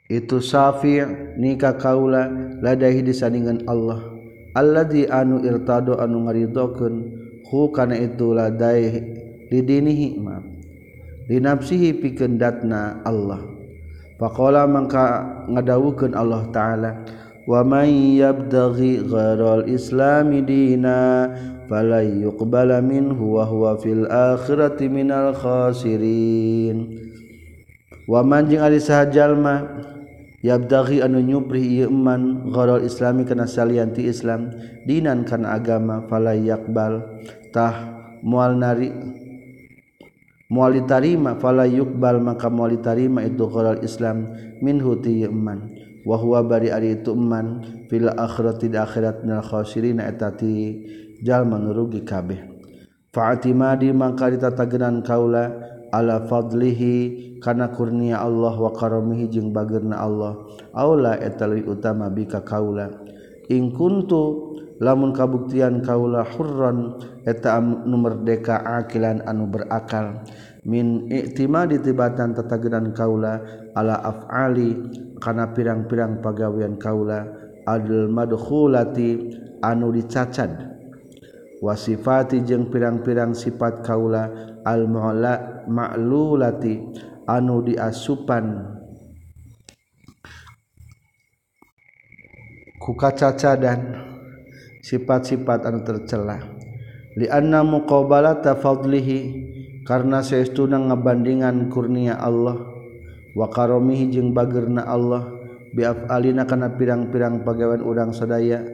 Itu 0.09 0.41
safi 0.41 0.99
nikah 1.37 1.77
kaula 1.77 2.27
ladahi 2.59 3.05
disandingan 3.05 3.63
Allah. 3.69 4.01
Alladzi 4.57 5.05
anu 5.05 5.45
irtado 5.45 6.01
anu 6.01 6.25
ngaridokeun 6.25 7.18
hu 7.49 7.73
kana 7.73 7.97
itu 7.97 8.31
ladai 8.31 8.93
lidinihi 9.49 10.21
ma 10.21 10.37
linapsihi 11.29 11.97
pikeun 12.01 12.37
datna 12.37 13.01
Allah. 13.05 13.41
Faqala 14.19 14.67
mangka 14.67 15.25
ngadawukeun 15.47 16.11
Allah 16.11 16.43
taala 16.51 16.91
wa 17.47 17.63
may 17.63 18.19
yabtaghi 18.19 19.07
gharal 19.07 19.63
islami 19.63 20.43
dina 20.43 21.31
fala 21.71 22.03
yuqbala 22.03 22.83
minhu 22.83 23.39
wa 23.39 23.47
huwa 23.47 23.79
fil 23.79 24.03
akhirati 24.11 24.91
minal 24.91 25.31
khasirin. 25.31 26.99
Wa 28.09 28.19
man 28.25 28.51
jeung 28.51 28.59
ari 28.59 28.83
saha 28.83 29.07
jalma 29.07 29.63
yabdaghi 30.43 30.99
anu 30.99 31.23
nyupri 31.23 31.79
ieu 31.79 31.87
man 31.87 32.51
gharal 32.51 32.83
islami 32.83 33.23
kana 33.23 33.47
salian 33.47 33.95
ti 33.95 34.11
islam 34.11 34.51
dinan 34.83 35.23
kana 35.23 35.55
agama 35.55 36.03
fala 36.11 36.35
yaqbal 36.35 37.23
tah 37.49 37.73
mual 38.25 38.57
nari. 38.57 38.91
Moal 40.49 40.81
ditarima 40.81 41.37
fala 41.37 41.69
yuqbal 41.69 42.17
maka 42.17 42.49
moal 42.49 42.73
ditarima 42.73 43.21
itu 43.21 43.45
qaral 43.45 43.85
Islam 43.85 44.33
min 44.65 44.81
huti 44.81 45.21
yaman 45.21 45.77
wa 46.01 46.17
huwa 46.17 46.41
bari 46.41 46.73
ari 46.73 46.97
itu 46.97 47.13
man 47.13 47.61
fil 47.85 48.09
akhirati 48.09 48.73
akhirat 48.73 49.21
minal 49.21 49.45
khasirin 49.45 50.01
eta 50.01 50.33
ti 50.33 50.81
jalma 51.21 51.61
nurugi 51.61 52.01
kabeh. 52.01 52.49
Fa 53.13 53.37
atimadi 53.37 53.93
maka 53.93 54.33
ditatagenan 54.33 55.05
kaula 55.05 55.53
ala 55.93 56.25
fadlihi 56.25 57.37
kana 57.45 57.69
kurnia 57.69 58.17
Allah 58.17 58.57
wa 58.57 58.73
karamihi 58.73 59.29
jeung 59.29 59.53
bageurna 59.53 60.01
Allah. 60.01 60.33
Aula 60.73 61.13
eta 61.21 61.45
leuwih 61.45 61.77
utama 61.77 62.09
bika 62.09 62.41
kaula. 62.41 62.89
In 63.53 63.69
kuntu 63.69 64.48
lamun 64.79 65.11
kabuktian 65.11 65.83
kaula 65.83 66.23
hurron 66.23 66.97
eta 67.27 67.59
anu 67.59 67.99
merdeka 67.99 68.63
akilan 68.63 69.19
anu 69.27 69.51
berakal. 69.51 70.23
Min 70.63 71.07
iktima 71.07 71.63
ditibatan 71.67 72.35
tetagedan 72.35 72.91
kaula 72.91 73.39
ala 73.75 73.95
af'ali 74.03 74.75
kana 75.19 75.51
pirang-pirang 75.55 76.19
pagawean 76.19 76.75
kaula 76.79 77.27
adil 77.63 78.11
madkhulati 78.11 79.35
anu 79.63 79.91
dicacad 79.91 80.51
wasifati 81.59 82.43
jeung 82.47 82.71
pirang-pirang 82.71 83.35
sifat 83.35 83.83
kaula 83.83 84.31
al 84.63 84.87
mu'la 84.87 85.67
ma'lulati 85.67 86.79
anu 87.27 87.63
diasupan. 87.63 88.75
Ku 92.79 92.95
kacacadan. 92.95 94.08
sifat-sifat 94.79 95.67
anu 95.67 95.83
tercelah 95.83 96.39
lianna 97.19 97.63
muqabalata 97.63 98.55
fadlihi 98.55 99.19
karena 99.83 100.21
saestuna 100.21 100.77
ngabandingan 100.77 101.73
kurnia 101.73 102.13
Allah. 102.19 102.77
Wa 103.33 103.45
karomihi 103.45 104.09
jeung 104.09 104.33
bagerna 104.33 104.89
Allah 104.89 105.29
biaf 105.69 106.09
alina 106.09 106.49
kana 106.49 106.73
pirang-pirang 106.73 107.45
pagawean 107.45 107.85
urang 107.85 108.09
sadaya 108.09 108.65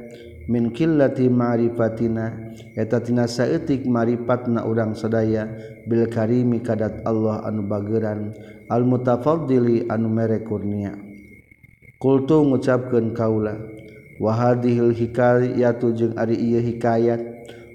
min 0.47 0.71
killati 0.71 1.27
ma'rifatina 1.27 2.55
eta 2.71 3.03
tina 3.03 3.27
saeutik 3.27 3.83
ma'rifatna 3.83 4.63
urang 4.63 4.95
sadaya 4.95 5.51
bil 5.83 6.07
karimi 6.07 6.63
kadat 6.63 7.03
Allah 7.03 7.43
anu 7.43 7.67
bageran 7.67 8.31
al 8.71 8.87
mutafaddili 8.87 9.91
anu 9.91 10.07
mere 10.07 10.39
kurnia. 10.39 10.95
Kultu 11.99 12.47
ngucapkeun 12.47 13.11
kaula 13.11 13.59
wahadihil 14.15 14.95
hikayatu 14.95 15.91
jeung 15.91 16.15
ari 16.15 16.39
ieu 16.39 16.63
hikayat 16.63 17.19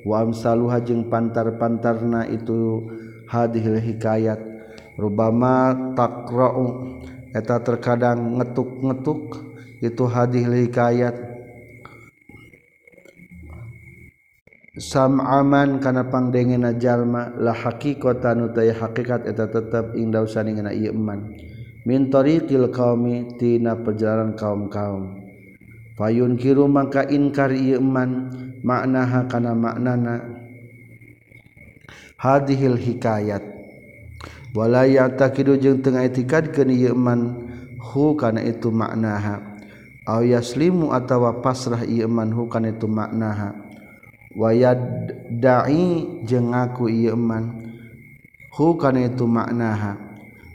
wa 0.09 0.25
amsaluha 0.25 0.81
jeung 0.81 1.09
pantar-pantarna 1.13 2.25
itu 2.33 2.89
hadihil 3.29 3.77
hikayat 3.77 4.41
rubama 4.97 5.93
taqra'u 5.93 6.97
eta 7.37 7.61
terkadang 7.61 8.41
ngetuk-ngetuk 8.41 9.45
itu 9.85 10.05
hadihil 10.09 10.57
hikayat 10.65 11.17
sam'aman 14.81 15.77
kana 15.85 16.09
pangdengena 16.09 16.73
jalma 16.81 17.37
la 17.37 17.53
haqiqatan 17.53 18.49
utai 18.49 18.73
hakikat 18.73 19.29
eta 19.29 19.45
tetep 19.45 19.93
ing 19.93 20.09
dausaningan 20.09 20.73
ieu 20.73 20.97
iman 20.97 21.37
min 21.85 22.09
tariqil 22.09 22.73
qaumi 22.73 23.37
tina 23.41 23.73
perjalanan 23.73 24.37
kaum-kaum. 24.37 25.20
payun 26.01 26.41
kiru 26.41 26.65
maka 26.65 27.05
inkar 27.05 27.53
ieu 27.53 27.77
man 27.85 28.33
maknaha 28.65 29.29
kana 29.29 29.53
maknana. 29.53 30.25
Hadhil 32.17 32.81
hikayat. 32.81 33.45
Wala 34.57 34.89
yatakidu 34.89 35.61
jeung 35.61 35.85
teu 35.85 35.93
ngaitikadkeun 35.93 36.73
ieu 36.73 36.97
iman 36.97 37.21
hu 37.77 38.17
kana 38.17 38.41
itu 38.41 38.73
maknaha. 38.73 39.61
Aw 40.09 40.25
yaslimu 40.25 40.97
atawa 40.97 41.45
pasrah 41.45 41.85
ieu 41.85 42.09
iman 42.09 42.33
hu 42.33 42.49
kana 42.49 42.73
itu 42.73 42.89
maknaha. 42.89 43.53
Wayad 44.33 44.81
dai 45.37 46.25
jeung 46.25 46.57
ngaku 46.57 46.89
ieu 46.89 47.17
man 47.17 47.61
hu 48.57 48.81
kana 48.81 49.05
itu 49.05 49.29
maknaha. 49.29 50.01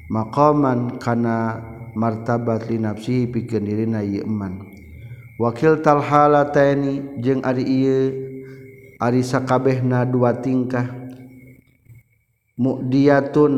Maqaman 0.10 1.02
kana 1.02 1.66
martabat 1.98 2.70
li 2.70 2.78
nafsihi 2.78 3.26
pikeun 3.30 3.66
dirina 3.66 4.06
ieu 4.06 4.28
man 4.30 4.75
wakil 5.36 5.84
talhalataini 5.84 7.20
jeung 7.24 7.44
ari 7.44 7.64
ieu 7.64 8.04
ari 9.00 9.22
sakabehna 9.22 10.08
dua 10.08 10.40
tingkah. 10.40 10.88
Mukdiyatun 12.56 13.54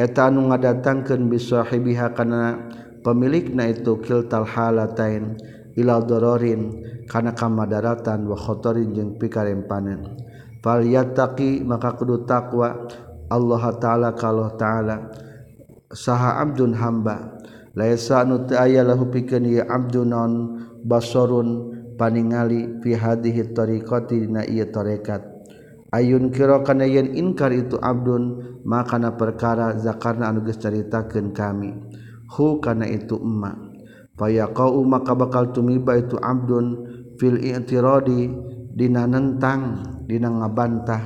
eta 0.00 0.32
anu 0.32 0.48
ngadatangkeun 0.48 1.28
bisahibiha 1.28 2.16
kana 2.16 2.72
pemilikna 3.04 3.68
itu 3.68 4.00
kil 4.00 4.24
talhalatain 4.24 5.36
ila 5.76 6.00
dororin 6.00 6.80
kana 7.04 7.36
kamadaratan 7.36 8.24
wa 8.24 8.36
khotorin 8.40 8.96
jeung 8.96 9.20
pikarempanan 9.20 10.16
fal 10.64 10.80
yattaqi 10.80 11.60
maka 11.60 11.92
kudu 11.92 12.24
takwa 12.24 12.88
Allah 13.28 13.62
taala 13.76 14.16
kalau 14.16 14.48
taala. 14.56 15.12
Saha 15.86 16.42
abdun 16.42 16.74
hamba 16.74 17.38
laisa 17.78 18.26
nu 18.26 18.42
teu 18.42 18.58
aya 18.58 18.82
lahu 18.82 19.06
pikeun 19.06 19.46
ieu 19.46 19.62
abdun 19.62 20.10
non 20.10 20.32
basorun 20.86 21.74
paningali 21.98 22.78
fi 22.80 22.94
hadhihi 22.94 23.50
tariqati 23.50 24.22
dina 24.22 24.46
ieu 24.46 24.70
tarekat. 24.70 25.36
Ayun 25.90 26.30
kira 26.30 26.62
kana 26.62 26.86
yen 26.86 27.14
inkar 27.14 27.50
itu 27.54 27.78
abdun 27.78 28.58
maka 28.66 28.98
na 28.98 29.14
perkara 29.14 29.78
zakarna 29.78 30.30
anu 30.30 30.46
geus 30.46 30.58
caritakeun 30.62 31.34
kami. 31.34 31.74
Hu 32.30 32.58
kana 32.62 32.86
itu 32.86 33.18
emma. 33.18 33.54
Fayaqau 34.16 34.80
maka 34.86 35.12
bakal 35.12 35.52
tumiba 35.52 35.94
itu 35.98 36.16
abdun 36.18 36.88
fil 37.20 37.38
i'tiradi 37.38 38.32
dina 38.76 39.04
nentang 39.04 39.84
dina 40.08 40.32
ngabantah 40.32 41.02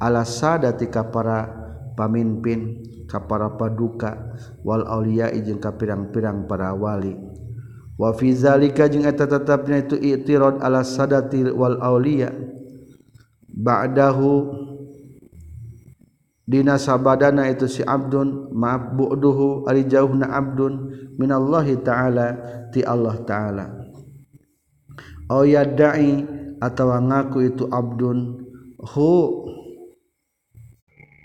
ala 0.00 0.24
sadati 0.24 0.88
ka 0.88 1.08
para 1.12 1.44
pamimpin 1.96 2.84
ka 3.06 3.24
para 3.24 3.54
paduka 3.54 4.34
wal 4.64 4.84
aulia 4.88 5.30
jeung 5.32 5.60
ka 5.60 5.76
pirang-pirang 5.76 6.48
para 6.50 6.74
wali. 6.74 7.33
wa 7.94 8.10
fi 8.14 8.34
zalika 8.34 8.90
jeung 8.90 9.06
eta 9.06 9.26
tetepna 9.26 9.86
itu 9.86 9.94
i'tirad 9.94 10.58
ala 10.58 10.82
sadati 10.82 11.46
wal 11.50 11.78
auliya 11.78 12.34
ba'dahu 13.54 14.50
dina 16.44 16.76
sabadana 16.76 17.48
itu 17.48 17.64
si 17.70 17.80
abdun 17.86 18.52
maaf 18.52 18.92
bu'duhu 18.92 19.64
ari 19.64 19.88
jauhna 19.88 20.28
abdun 20.28 20.92
minallahi 21.16 21.80
ta'ala 21.80 22.28
ti 22.68 22.84
Allah 22.84 23.16
ta'ala. 23.24 23.66
Au 25.30 25.46
yad'i 25.46 26.20
atawa 26.60 27.00
ngaku 27.00 27.38
itu 27.48 27.64
abdun 27.72 28.44
hu 28.76 29.12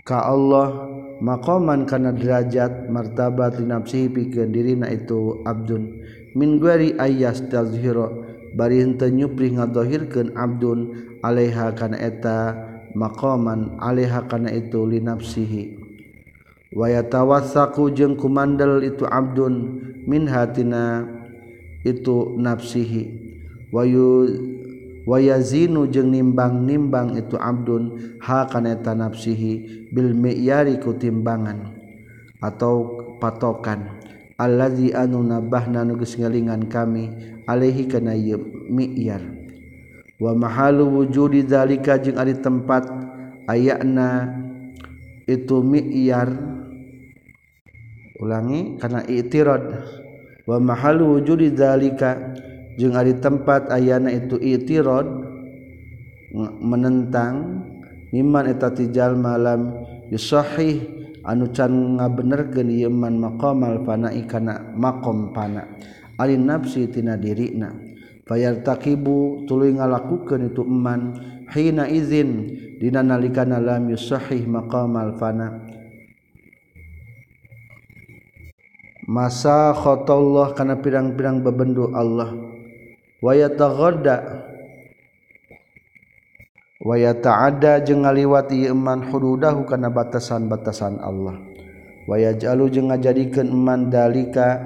ka 0.08 0.24
Allah 0.24 0.88
maqaman 1.20 1.84
kana 1.84 2.16
derajat 2.16 2.88
martabat 2.88 3.60
li 3.60 3.68
nafsihi 3.68 4.08
pikeun 4.08 4.48
dirina 4.56 4.88
itu 4.88 5.44
abdun. 5.44 6.00
min 6.34 6.58
guari 6.62 6.94
ayas 6.98 7.42
tazhiro 7.50 8.26
bari 8.54 8.82
henteu 8.82 9.10
nyupri 9.10 9.54
ngadohirkeun 9.54 10.34
abdun 10.34 10.78
alaiha 11.22 11.70
kana 11.78 11.96
eta 12.00 12.56
maqaman 12.98 13.78
alaiha 13.78 14.26
kana 14.26 14.50
itu 14.50 14.82
linafsihi. 14.82 15.78
Wa 16.74 16.86
yatawassaku 16.90 17.94
jeung 17.94 18.14
kumandel 18.14 18.82
itu 18.86 19.06
abdun 19.06 19.82
min 20.06 20.26
hatina 20.26 21.06
itu 21.86 22.34
nafsihi. 22.38 23.30
Wa 23.70 23.86
wayazinu 25.06 25.86
jeung 25.90 26.10
nimbang-nimbang 26.10 27.18
itu 27.18 27.34
abdun 27.38 28.16
ha 28.22 28.46
kana 28.46 28.78
eta 28.78 28.94
nafsihi 28.94 29.86
bil 29.94 30.14
miyari 30.14 30.78
ku 30.78 30.94
timbangan 30.94 31.74
atau 32.42 32.98
patokan. 33.18 33.99
allazi 34.40 34.96
anu 34.96 35.20
nabahna 35.20 35.84
nu 35.84 36.00
geus 36.00 36.16
ngalingan 36.16 36.64
kami 36.72 37.12
alaihi 37.44 37.84
kana 37.84 38.16
mi'yar. 38.72 39.20
Wa 40.16 40.32
mahalu 40.32 40.88
wujudi 40.88 41.44
zalika 41.44 42.00
jeung 42.00 42.16
ari 42.16 42.40
tempat 42.40 42.88
ayana 43.44 44.32
itu 45.28 45.60
mi'yar. 45.60 46.32
Ulangi 48.20 48.80
kana 48.80 49.04
i'tirad. 49.04 49.84
Wa 50.48 50.56
mahalu 50.56 51.20
wujudi 51.20 51.52
zalika 51.52 52.16
jeung 52.80 52.96
ari 52.96 53.16
tempat 53.20 53.68
ayana 53.68 54.08
itu 54.08 54.40
i'tirad 54.40 55.08
menentang 56.60 57.64
mimman 58.14 58.48
eta 58.48 58.70
tijal 58.70 59.18
malam 59.18 59.74
yusahih 60.08 60.99
anu 61.24 61.52
can 61.52 62.00
ngabener 62.00 62.48
geniman 62.52 63.20
maqamal 63.20 63.84
pana 63.84 64.12
ikana 64.12 64.72
makom 64.76 65.32
pana 65.34 65.66
alin 66.20 66.44
nafsi 66.44 66.84
tina 66.92 67.16
dirina. 67.16 67.72
Bayar 68.28 68.62
takibu 68.62 69.42
tuluy 69.48 69.74
ngalakukeun 69.74 70.54
itu 70.54 70.62
eman. 70.62 71.18
Hina 71.50 71.90
izin 71.90 72.46
dina 72.78 73.02
nalikana 73.02 73.58
lam 73.58 73.90
yusahih 73.90 74.46
maqamal 74.46 75.18
fana. 75.18 75.66
Masa 79.10 79.74
khotallah 79.74 80.54
kana 80.54 80.78
pirang-pirang 80.78 81.42
bebendu 81.42 81.90
Allah. 81.90 82.30
Wa 83.18 83.34
yataghadda 83.34 84.39
waya 86.80 87.12
ta'ada 87.12 87.84
jeung 87.84 88.08
ngaliwati 88.08 88.72
iman 88.72 89.04
hududahu 89.12 89.68
kana 89.68 89.92
batasan-batasan 89.92 90.96
Allah. 91.04 91.36
Waya 92.08 92.32
jalu 92.32 92.72
jeung 92.72 92.88
ngajadikeun 92.88 93.52
iman 93.52 93.92
dalika 93.92 94.58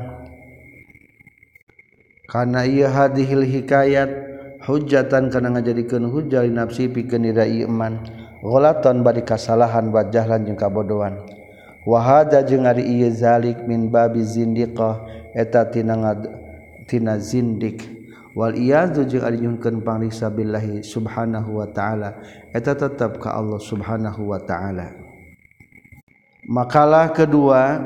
kana 2.31 2.65
ieu 2.65 2.89
hadhil 2.89 3.43
hikayat 3.45 4.11
hujjatan 4.65 5.29
kana 5.29 5.59
ngajadikeun 5.59 6.09
hujjah 6.09 6.47
li 6.47 6.55
nafsi 6.55 6.89
pikeun 6.89 7.29
ira 7.29 7.45
iman 7.45 8.01
ghalatan 8.41 9.03
bari 9.05 9.27
kasalahan 9.27 9.91
wa 9.91 10.07
jahlan 10.09 10.47
jeung 10.47 10.57
kabodohan. 10.57 11.19
Wa 11.85 12.01
hada 12.01 12.41
jeung 12.47 12.65
ari 12.65 12.87
ieu 12.87 13.13
zalik 13.13 13.67
min 13.69 13.93
babi 13.93 14.25
zindiqah 14.25 15.05
eta 15.37 15.69
tina 15.69 16.17
tina 16.89 17.21
zindik. 17.21 18.04
Walyunkan 18.35 19.87
pangrisabillahi 19.87 20.83
subhanahu 20.83 21.63
Wa 21.63 21.71
ta'ala 21.71 22.19
eta 22.51 22.75
tetap 22.75 23.23
ke 23.23 23.31
Allah 23.31 23.63
subhanahu 23.63 24.35
Wa 24.35 24.43
ta'ala. 24.43 24.91
Makalah 26.51 27.15
kedua 27.15 27.79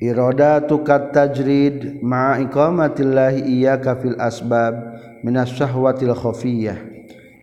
iroda 0.00 0.64
tukat 0.64 1.12
tajrid 1.12 2.00
ma'aiqamatillahi 2.00 3.44
iya 3.44 3.76
kafil 3.76 4.16
asbab 4.16 4.72
minas 5.20 5.52
syahwatil 5.52 6.16
khafiyah 6.16 6.80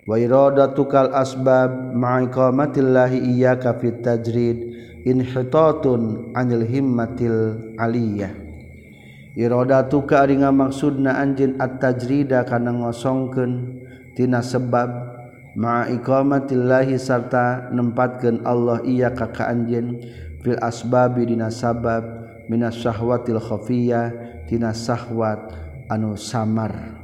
wa 0.10 0.17
iroda 0.17 0.65
tukal 0.74 1.13
asbab 1.13 1.93
ma'aiqamatillahi 1.93 3.38
iya 3.38 3.54
kafil 3.54 4.02
tajrid 4.02 4.65
inhitatun 5.06 6.34
anil 6.34 6.65
himmatil 6.65 7.69
aliyah. 7.78 8.48
Iroda 9.39 9.88
tuka 9.88 10.28
ari 10.28 10.43
ngamaksudna 10.43 11.15
anjeun 11.15 11.56
at-tajrida 11.63 12.43
kana 12.43 12.75
ngosongkeuntina 12.75 14.43
sebab 14.43 14.89
ma'a 15.56 15.88
iqamatillahi 15.95 16.99
sarta 16.99 17.71
nempatkeun 17.71 18.43
Allah 18.43 18.84
iya 18.84 19.15
ka 19.15 19.32
anjin 19.47 19.95
anjeun 19.95 20.28
fil 20.43 20.60
asbabi 20.60 21.23
dina 21.23 21.47
sabab 21.47 22.04
minas 22.52 22.84
syahwatil 22.84 23.39
khafiyah 23.39 24.12
tina 24.52 24.75
syahwat 24.75 25.56
anu 25.88 26.19
samar 26.19 26.99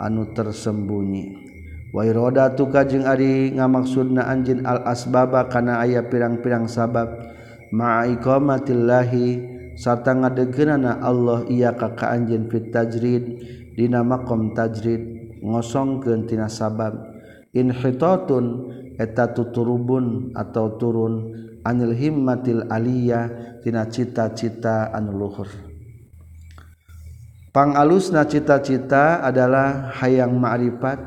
anu 0.00 0.32
tersembunyi. 0.32 1.44
Wa 1.92 2.08
iroda 2.08 2.56
tuka 2.56 2.88
jeung 2.88 3.04
ari 3.04 3.52
ngamaksudna 3.52 4.32
anjin 4.32 4.64
al 4.64 4.80
asbaba 4.88 5.44
kana 5.52 5.84
aya 5.84 6.08
pirang-pirang 6.08 6.64
sabab 6.72 7.36
ma'a 7.68 8.08
iqamatillahi 8.16 9.57
sarta 9.78 10.10
ngadegenana 10.10 10.98
Allah 10.98 11.46
iya 11.46 11.70
ka 11.70 11.94
anjeun 12.02 12.50
fit 12.50 12.74
tajrid 12.74 13.24
dina 13.78 14.02
maqam 14.02 14.50
tajrid 14.52 15.00
ngosongkeun 15.38 16.26
tina 16.26 16.50
sabab. 16.50 16.98
Inhitatun 17.54 18.74
eta 18.98 19.30
tuturubun 19.32 20.34
atau 20.34 20.76
turun 20.76 21.32
anil 21.62 21.94
himmatil 21.94 22.66
aliyah 22.68 23.58
tina 23.62 23.86
cita-cita 23.86 24.90
anu 24.90 25.14
luhur. 25.14 25.48
Pangalusna 27.54 28.28
cita-cita 28.28 29.24
adalah 29.24 29.94
hayang 29.96 30.36
ma'rifat 30.36 31.00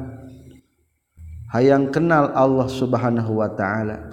hayang 1.52 1.92
kenal 1.92 2.32
Allah 2.32 2.68
Subhanahu 2.72 3.44
wa 3.44 3.52
taala. 3.54 4.10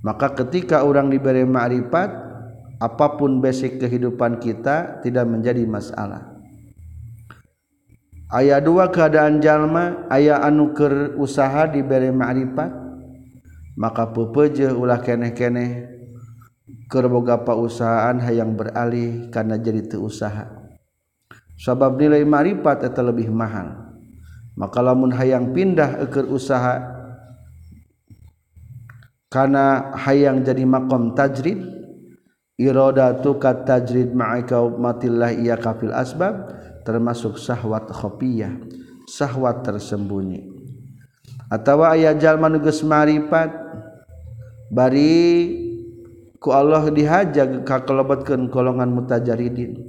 Maka 0.00 0.32
ketika 0.32 0.82
orang 0.82 1.12
diberi 1.12 1.44
ma'rifat 1.44 2.27
apapun 2.78 3.42
basic 3.42 3.82
kehidupan 3.82 4.42
kita 4.42 5.02
tidak 5.02 5.26
menjadi 5.26 5.62
masalah. 5.66 6.38
Ayat 8.28 8.64
dua 8.64 8.92
keadaan 8.92 9.40
jalma 9.40 10.04
ayah 10.12 10.44
anuker 10.44 11.16
usaha 11.16 11.64
diberi 11.64 12.12
ma'rifat 12.12 12.70
maka 13.78 14.04
pepeje 14.10 14.68
ulah 14.68 15.00
keneh-keneh 15.00 15.86
kerboga 16.92 17.40
pausahaan 17.40 18.20
hayang 18.20 18.52
beralih 18.52 19.32
karena 19.32 19.56
jadi 19.56 19.80
teu 19.88 20.04
usaha 20.04 20.58
sabab 21.58 21.98
nilai 21.98 22.22
ma'rifat 22.22 22.86
eta 22.86 23.02
lebih 23.02 23.28
mahal. 23.28 23.90
Maka 24.58 24.82
lamun 24.82 25.14
hayang 25.14 25.54
pindah 25.54 26.02
eker 26.02 26.26
usaha 26.26 26.82
karena 29.30 29.94
hayang 29.94 30.42
jadi 30.42 30.66
makom 30.66 31.14
tajrid 31.14 31.77
iradatu 32.58 33.38
kat 33.38 33.64
tajrid 33.64 34.12
ma'ika 34.12 34.58
matillah 34.66 35.30
iya 35.30 35.54
kafil 35.54 35.94
asbab 35.94 36.50
termasuk 36.82 37.38
sahwat 37.38 37.86
khafiyah 37.88 38.58
sahwat 39.06 39.62
tersembunyi. 39.62 40.58
Atau 41.48 41.80
ayat 41.80 42.20
jalma 42.20 42.52
nugas 42.52 42.84
marifat 42.84 43.48
bari 44.68 45.54
ku 46.36 46.52
Allah 46.52 46.84
dihaja 46.92 47.64
ka 47.64 47.86
kelebetkeun 47.88 48.52
golongan 48.52 48.92
mutajaridin. 48.92 49.80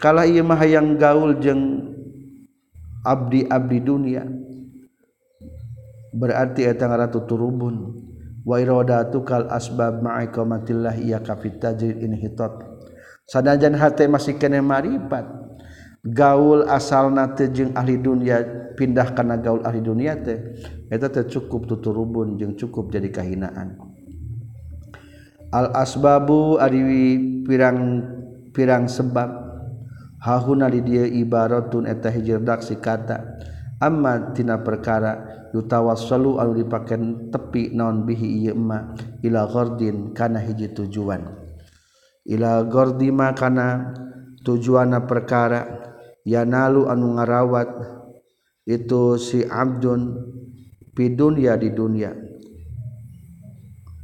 Kala 0.00 0.24
ieu 0.24 0.40
mah 0.40 0.56
hayang 0.56 0.96
gaul 0.96 1.36
jeung 1.36 1.92
abdi-abdi 3.04 3.78
dunia 3.84 4.24
berarti 6.12 6.66
eta 6.66 6.88
ngaratu 6.88 7.24
turubun 7.24 7.96
wairoda 8.44 9.08
tukal 9.12 9.48
asbab 9.50 10.00
ma'ikomatillah 10.00 10.96
iya 11.00 11.20
kafit 11.20 11.60
tajrid 11.60 12.00
in 12.00 12.16
hitot. 12.16 12.64
Sanajan 13.28 13.78
hate 13.78 14.10
masih 14.10 14.36
kene 14.40 14.58
marifat 14.58 15.28
gaul 16.02 16.64
asalna 16.66 17.30
teu 17.36 17.52
jeung 17.52 17.72
ahli 17.76 18.00
dunia 18.00 18.42
pindah 18.74 19.12
kana 19.12 19.36
gaul 19.36 19.60
ahli 19.62 19.84
dunia 19.84 20.16
teh 20.18 20.56
eta 20.88 21.12
teh 21.12 21.28
cukup 21.28 21.68
tuturubun 21.68 22.40
jeung 22.40 22.56
cukup 22.56 22.90
jadi 22.90 23.12
kahinaan. 23.12 23.78
Al 25.50 25.74
asbabu 25.74 26.58
adiwi 26.58 27.42
pirang 27.46 28.06
pirang 28.54 28.86
sebab 28.86 29.30
hahuna 30.22 30.70
di 30.70 30.80
dia 30.82 31.06
ibaratun 31.06 31.86
eta 31.86 32.10
hijir 32.10 32.42
daksi 32.42 32.78
kata 32.78 33.40
ammatina 33.80 34.60
perkara 34.60 35.48
yutawassalu 35.56 36.38
anu 36.38 36.52
dipaken 36.60 37.32
tepi 37.32 37.72
naon 37.72 38.04
bihi 38.04 38.46
ieu 38.46 38.54
ma 38.54 38.92
ila 39.24 39.48
ghardin 39.48 40.12
kana 40.12 40.38
hiji 40.38 40.70
tujuan. 40.76 41.40
Ila 42.28 42.62
ghardi 42.68 43.08
kana 43.34 43.96
tujuanna 44.44 45.08
perkara 45.08 45.66
yanalu 46.22 46.86
anu 46.86 47.16
ngarawat 47.16 47.68
itu 48.68 49.16
si 49.16 49.42
abdun 49.42 50.20
fi 50.94 51.10
dunya 51.10 51.56
di 51.56 51.72
dunia 51.72 52.12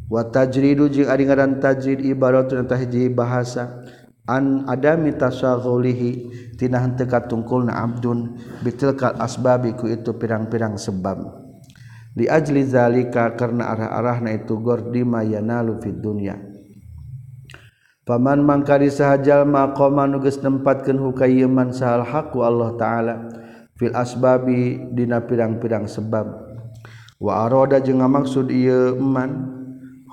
wa 0.06 0.22
tajridu 0.26 0.88
jeung 0.88 1.10
ari 1.10 1.26
ngaran 1.26 1.58
tajrid 1.58 2.02
ibaratun 2.02 2.64
tahji 2.66 3.10
hiji 3.10 3.10
bahasa 3.12 3.84
an 4.26 4.66
adami 4.66 5.14
tasaghulihi 5.14 6.10
tina 6.58 6.82
henteu 6.82 7.06
katungkulna 7.06 7.78
abdun 7.78 8.38
bitilkal 8.66 9.14
asbabi 9.22 9.78
ku 9.78 9.86
itu 9.86 10.14
pirang-pirang 10.18 10.74
sebab. 10.74 11.46
Li 12.16 12.26
ajli 12.26 12.66
zalika 12.66 13.36
karena 13.38 13.70
arah-arahna 13.76 14.34
itu 14.34 14.58
gordima 14.58 15.22
yanalu 15.22 15.78
fid 15.78 16.00
dunya. 16.02 16.34
Paman 18.06 18.46
mangkari 18.46 18.88
sahajal 18.88 19.44
maqama 19.44 20.06
nu 20.06 20.22
geus 20.22 20.38
nempatkeun 20.38 20.96
hukayeman 20.96 21.74
sahal 21.74 22.06
haqu 22.06 22.38
Allah 22.40 22.70
taala 22.78 23.14
fil 23.76 23.92
asbabi 23.92 24.78
dina 24.94 25.20
pirang-pirang 25.26 25.90
sebab. 25.90 26.24
Wa 27.20 27.44
aroda 27.44 27.82
jeung 27.82 28.00
maksud 28.00 28.48
ieu 28.48 28.96
eman 28.96 29.52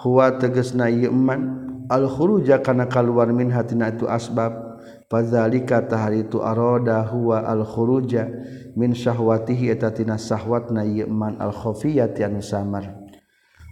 huwa 0.03 0.35
tegasna 0.41 0.91
ieu 0.91 1.07
eman 1.07 1.62
al-khuruja 1.89 2.59
kana 2.63 2.87
kaluar 2.87 3.31
min 3.31 3.51
hatina 3.51 3.91
itu 3.91 4.07
asbab. 4.07 4.75
Fadzalika 5.07 5.85
tahari 5.85 6.25
itu 6.25 6.41
arada 6.41 7.05
huwa 7.05 7.45
al-khuruja 7.45 8.25
min 8.73 8.97
syahwatihi 8.97 9.69
eta 9.69 9.93
tina 9.93 10.17
syahwatna 10.17 10.81
ieu 10.89 11.05
man 11.05 11.37
al-khafiyati 11.37 12.25
anu 12.25 12.41
samar. 12.41 12.97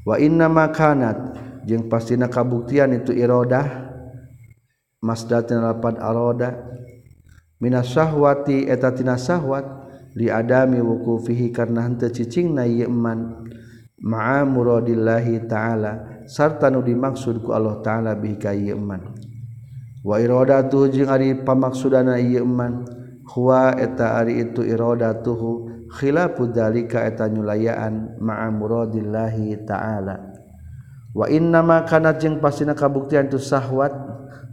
Wa 0.05 0.21
inna 0.21 0.45
ma 0.45 0.69
kanat 0.69 1.17
jeung 1.65 1.89
pastina 1.89 2.29
kabuktian 2.29 2.93
itu 2.93 3.09
iradah 3.13 3.65
masdatin 5.01 5.65
lapad 5.65 5.97
arada 5.97 6.61
min 7.57 7.73
syahwati 7.73 8.69
eta 8.69 8.93
tina 8.93 9.17
syahwat 9.17 9.65
li 10.13 10.29
adami 10.29 10.77
wuqufihi 10.77 11.49
karena 11.49 11.87
henteu 11.89 12.13
cicingna 12.13 12.69
ieu 12.69 12.91
man 12.91 13.49
ma'a 14.01 14.45
ta'ala 15.49 16.20
sarta 16.31 16.71
nu 16.71 16.79
dimaksudku 16.79 17.51
Allah 17.51 17.83
ta'ala 17.83 18.15
bikaman 18.15 19.11
waroda 19.99 20.63
tuh 20.71 20.87
jeung 20.87 21.11
ari 21.11 21.35
pamaksudana 21.35 22.15
iman 22.23 22.87
huwa 23.27 23.75
eta 23.75 24.15
ari 24.23 24.47
itu 24.47 24.63
iroda 24.63 25.19
tuhu 25.19 25.67
khilafu 25.91 26.47
dalika 26.47 27.03
eta 27.03 27.27
nyulayaan 27.27 28.15
ma'a 28.23 28.47
muradillahi 28.47 29.59
ta'ala. 29.67 30.15
Wa 31.11 31.27
inna 31.27 31.59
ma 31.59 31.83
kana 31.83 32.15
jeung 32.15 32.39
pastina 32.39 32.71
kabuktian 32.71 33.27
tu 33.27 33.35
sahwat 33.35 33.91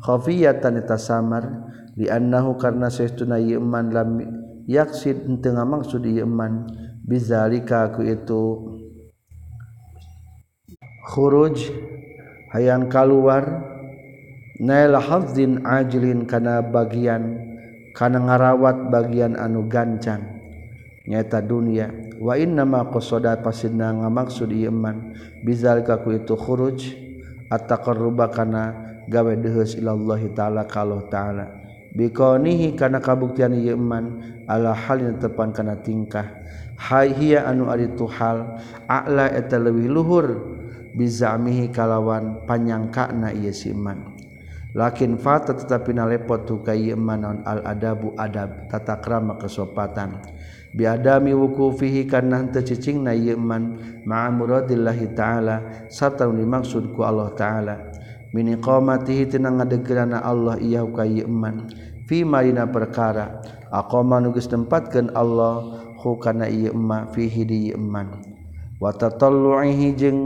khafiyatan 0.03 0.83
eta 0.83 0.99
samar 0.99 1.47
li 1.95 2.11
annahu 2.11 2.59
karna 2.59 2.91
saestuna 2.91 3.39
ieu 3.39 3.63
iman 3.63 3.87
lam 3.95 4.11
yaksid 4.67 5.23
teu 5.39 5.55
ngamaksud 5.55 6.03
ieu 6.03 6.27
iman 6.27 6.67
bizalika 7.07 7.95
ku 7.95 8.03
itu 8.03 8.43
khuruj 11.09 11.73
hayang 12.53 12.93
kaluar 12.93 13.65
naila 14.61 15.01
hafzin 15.01 15.65
ajlin 15.65 16.29
kana 16.29 16.61
bagian 16.61 17.49
kana 17.97 18.21
ngarawat 18.21 18.93
bagian 18.93 19.33
anu 19.41 19.65
gancang. 19.65 20.37
Nyata 21.09 21.41
dunia 21.41 21.89
wa 22.21 22.37
inna 22.37 22.69
ma 22.69 22.85
qasada 22.93 23.41
pasinna 23.41 23.97
ngamaksud 23.97 24.53
ieu 24.53 24.69
man 24.69 25.17
bizalika 25.41 26.05
ku 26.05 26.13
itu 26.13 26.37
khuruj 26.37 26.93
at-taqarruba 27.49 28.29
kana 28.29 28.77
gawe 29.09 29.33
deheus 29.41 29.81
ilallah 29.81 30.21
taala 30.37 30.69
kalau 30.69 31.09
taala. 31.09 31.49
Biqanihi 31.97 32.77
kana 32.77 33.01
kabuktian 33.01 33.57
ieu 33.57 33.81
man 33.81 34.21
ala 34.45 34.77
halin 34.77 35.17
tepan 35.17 35.57
kana 35.57 35.81
tingkah. 35.81 36.29
Hayya 36.77 37.49
anu 37.49 37.73
ari 37.73 37.89
hal 37.89 38.61
a'la 38.87 39.33
eta 39.33 39.57
leuwih 39.57 39.89
luhur 39.89 40.58
bizamihi 40.99 41.71
kalawan 41.71 42.43
panyangkana 42.43 43.31
ieu 43.31 43.55
si 43.55 43.71
iman. 43.71 44.19
Lakin 44.75 45.17
fata 45.17 45.55
tetapi 45.55 45.95
nalepot 45.95 46.45
tu 46.45 46.61
ka 46.67 46.75
ieu 46.75 46.99
iman 46.99 47.19
naon 47.23 47.39
al 47.47 47.63
adabu 47.63 48.13
adab 48.19 48.67
tata 48.67 48.99
krama 48.99 49.39
kesopatan. 49.39 50.19
Bi 50.75 50.85
adami 50.85 51.33
wuqufihi 51.33 52.05
kana 52.05 52.45
henteu 52.45 52.67
cicingna 52.67 53.17
ieu 53.17 53.39
iman 53.39 53.81
ma'a 54.05 54.29
muradillahi 54.29 55.17
ta'ala 55.17 55.89
sarta 55.89 56.29
dimaksud 56.29 56.93
ku 56.93 57.07
Allah 57.07 57.33
ta'ala. 57.33 57.75
Min 58.37 58.53
iqamatihi 58.61 59.33
tina 59.33 59.49
ngadegeurana 59.49 60.21
Allah 60.21 60.61
iya 60.61 60.85
ka 60.85 61.07
ieu 61.07 61.25
iman. 61.25 61.71
Fi 62.05 62.25
marina 62.25 62.69
perkara 62.69 63.41
aqama 63.73 64.21
nu 64.21 64.37
geus 64.37 64.49
tempatkeun 64.53 65.17
Allah 65.17 65.65
hu 65.97 66.21
kana 66.21 66.45
ieu 66.45 66.77
iman 66.77 67.09
fihi 67.09 67.43
di 67.49 67.59
iman. 67.73 68.21
Wa 68.77 68.93
tatallu'ihi 68.93 69.97
jeung 69.97 70.21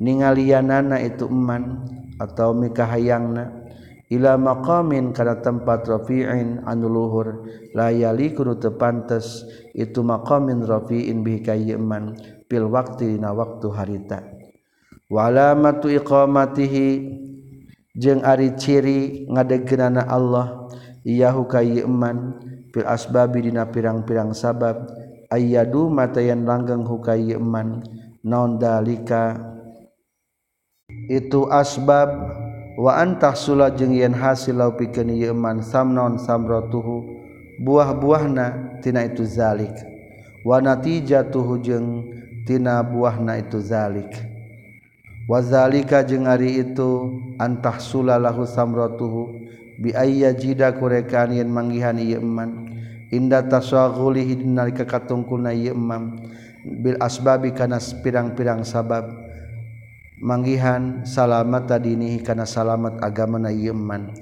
ningalianana 0.00 0.98
itu 1.04 1.28
eman 1.28 1.84
atau 2.16 2.56
mikahayangna 2.56 3.60
ila 4.10 4.34
maqamin 4.34 5.14
kana 5.14 5.38
tempat 5.38 5.86
rafi'in 5.86 6.66
anu 6.66 6.90
luhur. 6.90 7.46
La 7.72 7.94
yaliku 7.94 8.42
teu 8.58 8.74
pantes 8.74 9.46
itu 9.72 10.02
maqamin 10.02 10.66
rafi'in 10.66 11.22
bihi 11.22 11.40
kayyiman 11.46 12.18
pil 12.50 12.66
waqti 12.66 13.20
na 13.20 13.30
waktu 13.30 13.68
harita. 13.70 14.18
Wa 15.06 15.30
alamatu 15.30 15.86
iqamatihi 15.86 16.88
jeung 17.94 18.22
ari 18.26 18.58
ciri 18.58 19.30
ngadegeunana 19.30 20.06
Allah 20.06 20.66
iyahu 21.06 21.46
kayyiman 21.46 22.38
pil 22.70 22.86
asbabi 22.86 23.46
dina 23.46 23.66
pirang-pirang 23.70 24.34
sabab 24.34 24.90
ayyadu 25.30 25.90
matayan 25.90 26.46
langgeng 26.46 26.82
hukayyiman 26.82 27.82
naon 28.26 28.58
dalika? 28.58 29.49
itu 31.10 31.50
asbab. 31.50 32.38
Waantah 32.80 33.36
Sula 33.36 33.68
jeung 33.74 33.92
yen 33.92 34.14
hasil 34.14 34.56
lau 34.56 34.72
piken 34.72 35.10
yeman 35.10 35.60
samnon 35.60 36.16
samrotuhu. 36.16 37.18
Buah-buahnatina 37.60 39.10
itu 39.10 39.26
zalik. 39.28 39.74
Wanatija 40.46 41.28
tuhu 41.28 41.60
jengtina 41.60 42.80
buahna 42.80 43.36
itu 43.36 43.60
zalik. 43.60 44.08
Wazalika 45.28 46.00
jeung 46.00 46.24
ari 46.24 46.64
itu 46.64 47.20
antah 47.36 47.76
Sula 47.82 48.16
lahu 48.16 48.48
samrotuhu. 48.48 49.28
Biaya 49.76 50.32
jida 50.32 50.72
kurekaan 50.72 51.36
yen 51.36 51.52
manggihan 51.52 52.00
yeman 52.00 52.68
inda 53.12 53.44
tasaghulihi 53.44 54.40
nalika 54.44 54.84
katungkulna 54.88 55.56
yeman 55.56 56.20
bil 56.64 56.96
asbabi 56.96 57.52
kana 57.52 57.76
pirang-pirang 58.00 58.64
sabab. 58.64 59.29
manggihan 60.20 61.02
salamet 61.08 61.66
tadinihi 61.66 62.20
kana 62.20 62.44
salamet 62.44 63.00
agama 63.00 63.40
na 63.40 63.50
yeman 63.50 64.12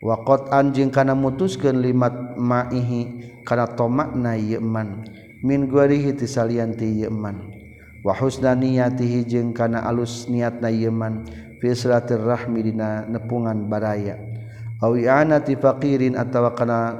qad 0.00 0.48
anjing 0.54 0.92
kana 0.94 1.12
mutuskeun 1.18 1.82
limat 1.82 2.38
maihi 2.38 3.42
kana 3.42 3.66
tomak 3.74 4.14
na 4.14 4.38
yeman 4.38 5.02
min 5.42 5.66
guarihi 5.66 6.14
tisalian 6.14 6.78
ti 6.78 7.02
yeman 7.04 7.50
wa 8.06 8.14
husna 8.14 8.54
niyatihi 8.54 9.26
jeung 9.26 9.50
kana 9.50 9.82
alus 9.84 10.30
niat 10.30 10.62
na 10.62 10.70
yeman 10.70 11.26
fi 11.58 11.72
rahmi 12.12 12.60
dina 12.60 13.08
nepungan 13.08 13.72
baraya. 13.72 14.20
Awiana 14.84 15.40
i'anati 15.40 15.56
faqirin 15.56 16.12
atawa 16.12 16.52
kana 16.52 16.92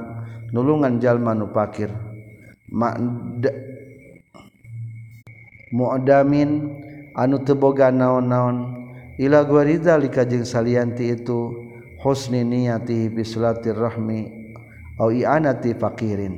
nulungan 0.57 0.96
jalma 1.02 1.37
nu 1.37 1.52
fakir 1.52 1.92
mu'damin 5.74 6.50
anu 7.14 7.40
teboga 7.46 7.94
naon-naon. 7.94 8.85
Ila 9.14 9.46
guarizalika 9.46 10.27
jeung 10.27 10.42
salianti 10.42 11.14
itu 11.14 11.55
husni 12.03 12.42
niyatihi 12.42 13.14
fi 13.14 13.22
sulatir 13.22 13.79
rahmi 13.79 14.27
au 14.98 15.14
i'anati 15.14 15.70
faqirin 15.70 16.35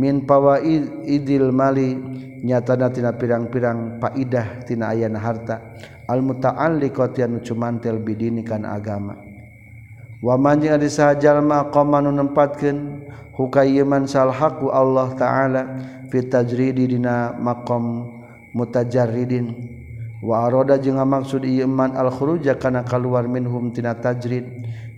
min 0.00 0.24
pawaid 0.24 1.04
idil 1.04 1.52
mali 1.52 1.92
nyatana 2.40 2.88
tina 2.88 3.12
pirang-pirang 3.12 4.00
faidah 4.00 4.64
tina 4.64 4.96
ayana 4.96 5.20
harta 5.20 5.76
al 6.08 6.24
muta'alliqati 6.24 7.20
anu 7.20 7.44
cumantel 7.44 8.00
bidini 8.00 8.40
kan 8.40 8.64
agama. 8.64 9.20
Wa 10.24 10.40
man 10.40 10.64
jeung 10.64 10.72
ari 10.72 10.88
sajalma 10.88 11.68
qoma 11.68 12.00
nu 12.00 12.16
nempatkeun 12.16 13.04
hukayman 13.36 14.08
salhaqu 14.08 14.72
Allah 14.72 15.12
taala 15.20 15.62
fi 16.08 16.24
tajridi 16.24 16.96
dina 16.96 17.36
maqam 17.36 18.19
mutajarridin. 18.54 19.78
Waroda 20.20 20.76
jeung 20.76 21.00
ngamaksud 21.00 21.48
iman 21.48 21.96
al-khuruja 21.96 22.60
kana 22.60 22.84
kaluar 22.84 23.24
minhum 23.24 23.72
tina 23.72 23.96
tajrid 23.96 24.44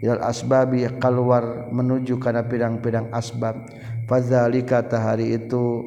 ilal 0.03 0.19
asbabi 0.19 0.83
kaluar 0.99 1.71
menuju 1.71 2.19
kana 2.19 2.43
pirang-pirang 2.43 3.07
asbab. 3.15 3.71
Fadzalika 4.11 4.83
tahari 4.83 5.38
itu 5.38 5.87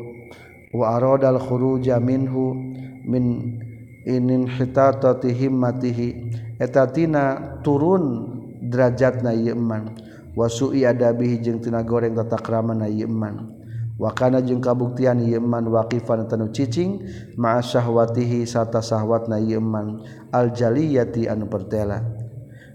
waroda 0.71 1.35
al-khuruja 1.35 1.99
minhu 1.99 2.55
min 3.03 3.59
inin 4.07 4.47
hitatati 4.47 5.35
himmatihi. 5.35 6.09
Eta 6.55 6.87
tina 6.87 7.59
turun 7.59 8.31
derajatna 8.63 9.35
ieu 9.35 9.51
iman. 9.51 9.99
Wasu'i 10.31 10.87
adabihi 10.87 11.43
jeung 11.43 11.59
tina 11.59 11.83
goreng 11.83 12.15
tata 12.15 12.39
na 12.71 12.87
ieu 12.87 13.03
iman. 13.03 13.64
wakana 13.95 14.43
jeung 14.43 14.59
kabuktian 14.59 15.23
yeman 15.23 15.71
waqifan 15.71 16.27
tanu 16.27 16.51
cicing 16.51 16.99
ma'asyahwatihi 17.39 18.43
sarta 18.43 18.83
sahwatna 18.83 19.39
yeman 19.39 20.03
aljaliyati 20.35 21.31
anu 21.31 21.47
pertela. 21.47 22.03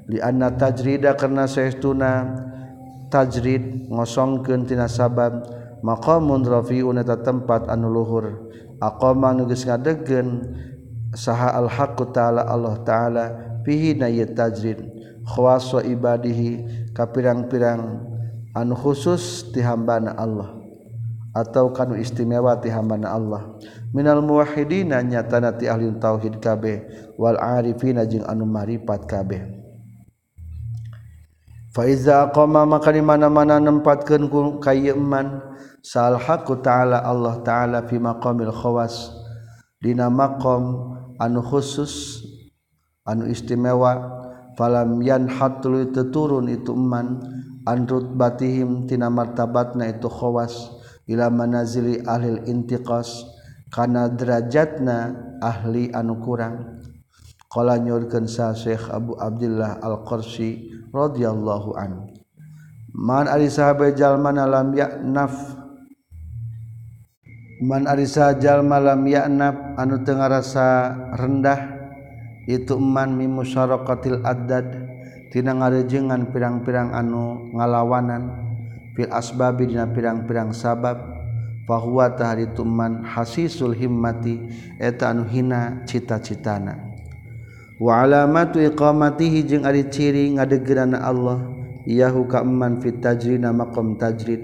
Li 0.08 0.18
anna 0.18 0.50
tajrida 0.50 1.14
karena 1.14 1.44
saestuna 1.46 2.26
tajrid 3.12 3.90
ngosongkeun 3.92 4.66
tina 4.66 4.88
sabab 4.88 5.44
maqamun 5.84 6.42
rafiun 6.42 6.98
eta 6.98 7.20
tempat 7.20 7.68
anu 7.68 7.92
luhur. 7.92 8.50
Aqama 8.80 9.36
nu 9.36 9.44
geus 9.44 9.68
ngadegkeun 9.68 10.56
saha 11.12 11.52
alhaqqu 11.52 12.10
ta'ala 12.16 12.48
Allah 12.48 12.80
ta'ala 12.80 13.24
fihi 13.62 13.92
na 13.92 14.08
tajrid. 14.08 14.80
Khawasa 15.20 15.84
ibadihi 15.84 16.50
ka 16.96 17.12
pirang-pirang 17.12 18.02
anu 18.56 18.74
khusus 18.74 19.52
ti 19.52 19.60
hambana 19.60 20.16
Allah. 20.16 20.59
atau 21.40 21.72
kanu 21.72 21.96
istimewa 21.96 22.60
ti 22.60 22.68
hambana 22.68 23.16
Allah. 23.16 23.56
Minal 23.90 24.20
muwahhidina 24.20 25.02
nyatana 25.02 25.56
ti 25.56 25.66
ahli 25.66 25.88
tauhid 25.96 26.38
kabeh 26.38 26.84
wal 27.16 27.40
arifina 27.40 28.04
jeung 28.04 28.28
anu 28.28 28.44
maripat 28.44 29.08
kabeh. 29.08 29.42
Fa 31.70 31.86
iza 31.86 32.26
qama 32.34 32.66
maka 32.66 32.90
di 32.90 32.98
mana-mana 32.98 33.62
nempatkeun 33.62 34.26
ku 34.26 34.58
kayeuh 34.58 34.98
man 34.98 35.38
sal 35.86 36.18
haqqu 36.18 36.58
ta'ala 36.60 36.98
Allah 37.02 37.38
ta'ala 37.46 37.86
fi 37.86 37.96
maqamil 37.98 38.50
khawas. 38.50 39.14
Dina 39.78 40.10
maqam 40.10 40.92
anu 41.16 41.40
khusus 41.46 42.26
anu 43.06 43.30
istimewa 43.30 44.18
falam 44.58 44.98
yanhatul 44.98 45.94
teturun 45.94 46.50
itu 46.50 46.74
man 46.74 47.22
an 47.64 47.86
rutbatihim 47.86 48.90
tina 48.90 49.06
martabatna 49.06 49.86
itu 49.88 50.10
khawas. 50.10 50.79
ila 51.10 51.26
manazili 51.28 51.98
ahli 52.06 52.46
intiqas 52.46 53.26
kana 53.74 54.06
derajatna 54.06 55.14
ahli 55.42 55.90
anu 55.90 56.22
kurang. 56.22 56.78
Qala 57.50 57.82
nyurkeun 57.82 58.30
sa 58.30 58.54
Syekh 58.54 58.86
Abu 58.94 59.18
Abdullah 59.18 59.82
Al-Qursi 59.82 60.70
radhiyallahu 60.94 61.74
an 61.74 62.06
man 62.94 63.26
ari 63.26 63.50
sahabe 63.50 63.90
jalma 63.94 64.30
lam 64.30 64.70
ya'naf 64.70 65.34
man 67.62 67.90
ari 67.90 68.06
jalma 68.38 68.78
lam 68.78 69.02
ya'naf 69.02 69.78
anu 69.82 69.98
teu 70.06 70.14
ngarasa 70.14 70.94
rendah 71.18 71.60
itu 72.46 72.78
man 72.78 73.18
mi 73.18 73.26
musyaraqatil 73.26 74.22
addad 74.22 74.66
tina 75.34 75.50
ngarejengan 75.50 76.30
pirang-pirang 76.30 76.94
anu 76.94 77.50
ngalawanan. 77.54 78.49
fil 78.96 79.10
asbabi 79.10 79.70
dina 79.70 79.86
pirang-pirang 79.86 80.50
sabab 80.50 80.98
bahwa 81.70 82.10
tahari 82.18 82.50
tuman 82.50 83.06
hasisul 83.06 83.70
himmati 83.70 84.42
eta 84.82 85.14
anu 85.14 85.22
hina 85.30 85.86
cita-citana. 85.86 86.90
Wa 87.78 88.02
alamatu 88.02 88.58
iqamatihi 88.58 89.46
jeung 89.46 89.64
ari 89.64 89.86
ciri 89.86 90.34
ngadegerana 90.34 90.98
Allah 90.98 91.46
yahu 91.86 92.26
ka 92.26 92.42
man 92.42 92.82
fit 92.82 92.98
tajrina 92.98 93.54
maqam 93.54 93.94
tajrid. 93.94 94.42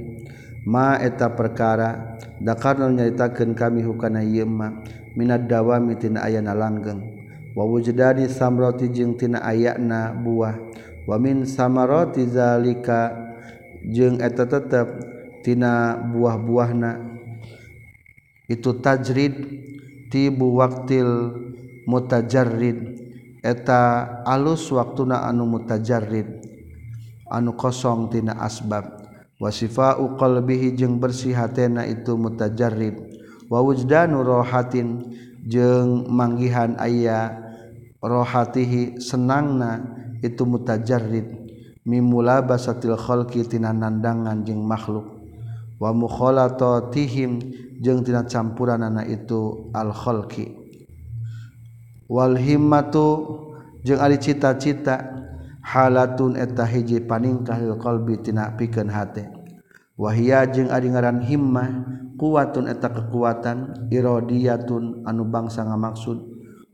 Ma 0.66 0.98
eta 1.02 1.34
perkara 1.34 2.16
dakarna 2.38 2.90
nyaritakeun 2.90 3.58
kami 3.58 3.82
hukana 3.82 4.22
ieu 4.22 4.46
ma 4.46 4.82
minad 5.18 5.50
dawami 5.50 5.98
tina 5.98 6.22
ayana 6.22 6.54
langgeng. 6.54 7.02
Wa 7.58 7.66
wujdani 7.66 8.30
samrati 8.30 8.86
jeung 8.88 9.18
tina 9.18 9.42
ayana 9.42 10.14
buah. 10.14 10.54
Wa 11.06 11.18
min 11.18 11.42
samarati 11.42 12.22
zalika 12.26 13.25
jeung 13.86 14.18
eta 14.18 14.46
tetep 14.46 14.88
tina 15.46 15.94
buah-buahna. 15.94 17.18
Itu 18.46 18.78
tajrid 18.78 19.34
tibu 20.10 20.58
waktil 20.58 21.34
mutajarrid. 21.86 22.98
Eta 23.46 24.06
alus 24.26 24.66
waktuna 24.74 25.22
anu 25.26 25.46
mutajarrid. 25.46 26.42
Anu 27.30 27.54
kosong 27.54 28.10
tina 28.10 28.34
asbab. 28.42 29.06
Wasifau 29.38 30.16
qalbihi 30.18 30.74
jeung 30.74 30.98
bersih 30.98 31.34
hatena 31.34 31.86
itu 31.86 32.18
mutajarrid. 32.18 32.98
Wa 33.46 33.62
wujdanu 33.62 34.26
rohatin 34.26 35.14
jeung 35.46 36.10
manggihan 36.10 36.74
aya 36.82 37.38
rohatihi 38.02 38.98
senangna 38.98 39.82
itu 40.22 40.42
mutajarrid. 40.42 41.45
mimula 41.86 42.42
basatil 42.42 42.98
khalqi 42.98 43.46
tina 43.46 43.70
nandangan 43.70 44.42
jeung 44.42 44.66
makhluk. 44.66 45.06
Wa 45.78 45.94
mukhalatatihim 45.94 47.38
jeung 47.78 48.02
tina 48.02 48.26
campuranana 48.26 49.06
itu 49.06 49.70
al 49.70 49.94
khalqi. 49.94 50.50
Wal 52.10 52.34
himmatu 52.34 53.06
jeung 53.86 54.02
ari 54.02 54.18
cita-cita 54.18 55.14
halatun 55.62 56.34
eta 56.34 56.66
hiji 56.66 57.02
paningkah 57.06 57.58
lil 57.62 57.78
qalbi 57.78 58.18
tina 58.18 58.50
pikeun 58.58 58.90
hate. 58.90 59.30
Wahia 59.96 60.44
jeung 60.50 60.68
ari 60.74 60.90
ngaran 60.92 61.22
himmah 61.22 61.86
kuatun 62.18 62.68
eta 62.68 62.90
kekuatan 62.90 63.88
iradiyatun 63.94 65.06
anu 65.06 65.22
bangsa 65.24 65.62
ngamaksud. 65.62 66.18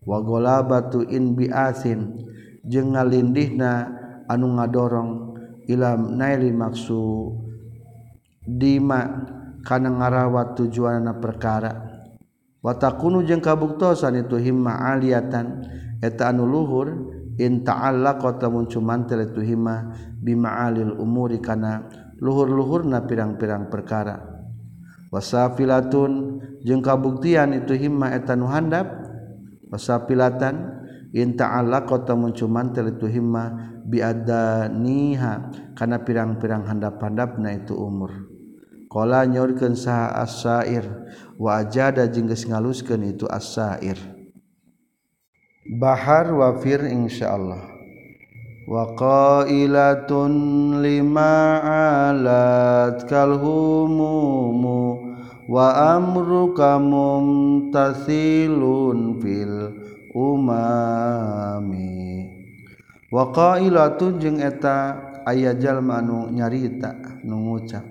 Wa 0.02 0.18
ghalabatu 0.18 1.06
in 1.06 1.38
bi'athin 1.38 2.26
jeung 2.66 2.98
ngalindihna 2.98 4.01
anu 4.28 4.58
ngadorong 4.58 5.10
ilam 5.70 6.18
naili 6.18 6.50
maksu 6.50 7.32
dima 8.42 9.26
kana 9.62 9.90
ngarawat 9.90 10.58
tujuanana 10.58 11.18
perkara. 11.22 11.72
Watakunu 12.62 13.26
jeung 13.26 13.42
kabuktosan 13.42 14.22
itu 14.22 14.38
himma 14.38 14.94
aliatan 14.94 15.66
eta 15.98 16.30
anu 16.30 16.46
luhur 16.46 16.94
in 17.38 17.66
ta'alla 17.66 18.22
qatamun 18.22 18.70
cumantel 18.70 19.26
itu 19.26 19.42
himma 19.42 19.90
bima'alil 20.22 20.94
umuri 20.94 21.42
kana 21.42 21.90
luhur-luhurna 22.22 23.02
pirang-pirang 23.10 23.66
perkara. 23.66 24.22
Wasafilatun 25.10 26.38
jeung 26.62 26.80
kabuktian 26.80 27.52
itu 27.58 27.74
himma 27.74 28.14
eta 28.14 28.38
nu 28.38 28.46
handap 28.46 28.86
wasafilatan 29.68 30.81
Inta'ala 31.12 31.84
kota 31.84 32.16
muncuman 32.16 32.72
telitu 32.72 33.04
himma 33.04 33.76
biadaniha 33.84 35.32
Karena 35.76 36.00
pirang-pirang 36.00 36.64
handap-handap 36.64 37.36
na 37.36 37.52
itu 37.52 37.76
umur. 37.76 38.32
Kala 38.92 39.24
nyorkan 39.24 39.72
saha 39.72 40.20
sair 40.28 40.84
wajah 41.40 41.96
ada 41.96 42.04
ajada 42.04 42.12
jengges 42.12 42.44
ngaluskan 42.44 43.08
itu 43.08 43.24
asair 43.24 43.96
Bahar 45.80 46.28
wafir 46.28 46.84
insya 46.84 47.32
Allah 47.32 47.72
qailatun 48.68 50.32
lima 50.84 51.64
alat 52.12 53.08
kalhumumu 53.08 55.00
Wa 55.48 55.96
amruka 55.96 56.76
mumtasilun 56.76 57.80
fil 59.24 59.81
umami. 60.14 61.92
Waqailatun 63.12 64.20
jeung 64.20 64.40
eta 64.40 64.96
aya 65.28 65.52
jalma 65.52 66.00
anu 66.00 66.32
nyarita 66.32 67.20
nu 67.24 67.36
ngucap. 67.44 67.84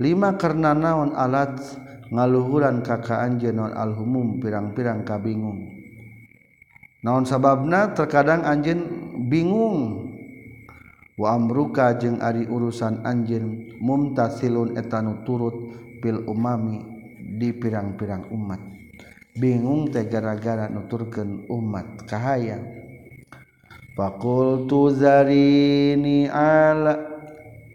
Lima 0.00 0.34
karena 0.40 0.72
naon 0.72 1.12
alat 1.12 1.60
ngaluhuran 2.08 2.80
kakaan 2.80 3.36
jenon 3.40 3.72
alhumum 3.76 4.40
pirang-pirang 4.40 5.04
kabingung 5.04 5.74
naon 7.04 7.28
sababna? 7.28 7.92
Terkadang 7.92 8.42
anjeun 8.48 8.80
bingung. 9.28 10.10
Wa 11.14 11.38
amruka 11.38 11.94
jeung 11.94 12.18
ari 12.18 12.42
urusan 12.48 13.06
anjeun 13.06 13.78
mumtasilun 13.78 14.74
etanu 14.74 15.22
turut 15.22 15.54
bil 16.02 16.26
umami 16.26 16.82
di 17.38 17.54
pirang-pirang 17.54 18.34
umat. 18.34 18.58
Bingung 19.34 19.90
teh 19.90 20.06
gara-gara 20.06 20.70
nuturkeun 20.70 21.50
umat 21.50 22.06
kahaya 22.06 22.62
fakultu 23.98 24.94
zarini 24.94 26.30
ala 26.30 26.94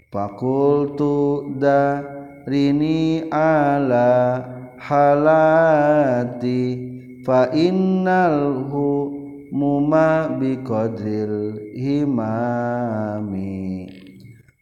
fakultu 0.07 1.51
darini 1.59 3.27
ala 3.27 4.39
halati 4.79 6.63
fa 7.27 7.51
innalhu 7.51 9.11
muma 9.51 10.31
biqadril 10.39 11.59
himami. 11.75 13.59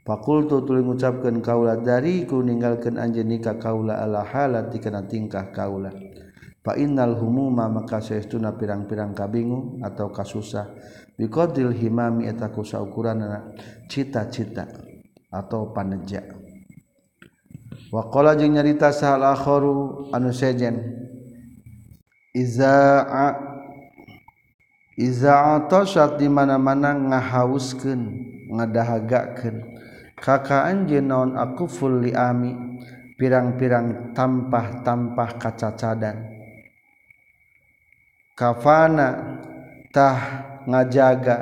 Fakultu 0.08 0.64
tuluy 0.64 0.88
ngucapkeun 0.88 1.44
kaula 1.44 1.76
dariku 1.76 2.40
ninggalkeun 2.40 2.96
anjeun 2.96 3.28
nikah 3.28 3.60
kaula 3.60 4.00
ala 4.00 4.24
halati 4.24 4.80
kana 4.80 5.04
tingkah 5.04 5.52
kaula 5.52 6.07
innal 6.76 7.16
humuma 7.16 7.72
maka 7.72 8.04
seestuna 8.04 8.52
pirang-pirang 8.58 9.16
kabingung 9.16 9.80
atau 9.80 10.12
kasusah. 10.12 10.68
Biqadil 11.18 11.74
himami 11.74 12.30
eta 12.30 12.54
kusa 12.54 12.78
ukuran 12.78 13.26
cita-cita 13.90 14.70
atau 15.34 15.74
paneja 15.74 16.22
waqala 17.90 18.38
jeung 18.38 18.54
nyarita 18.54 18.94
sahal 18.94 19.26
akharu 19.26 20.14
anu 20.14 20.30
sejen 20.30 20.78
iza'a 22.38 23.34
iza'a 24.94 25.66
tasat 25.66 26.22
di 26.22 26.30
mana-mana 26.30 26.94
ngahauskeun 26.94 28.02
ngadahagakeun. 28.54 29.58
Kakaan 30.22 30.86
jeung 30.86 31.10
naon 31.10 31.34
aku 31.34 31.66
fulli 31.66 32.14
ami 32.14 32.54
pirang-pirang 33.18 34.14
tampah-tampah 34.14 35.42
kacacadan. 35.42 36.37
kafana 38.38 39.42
tah 39.90 40.46
ngajaga 40.70 41.38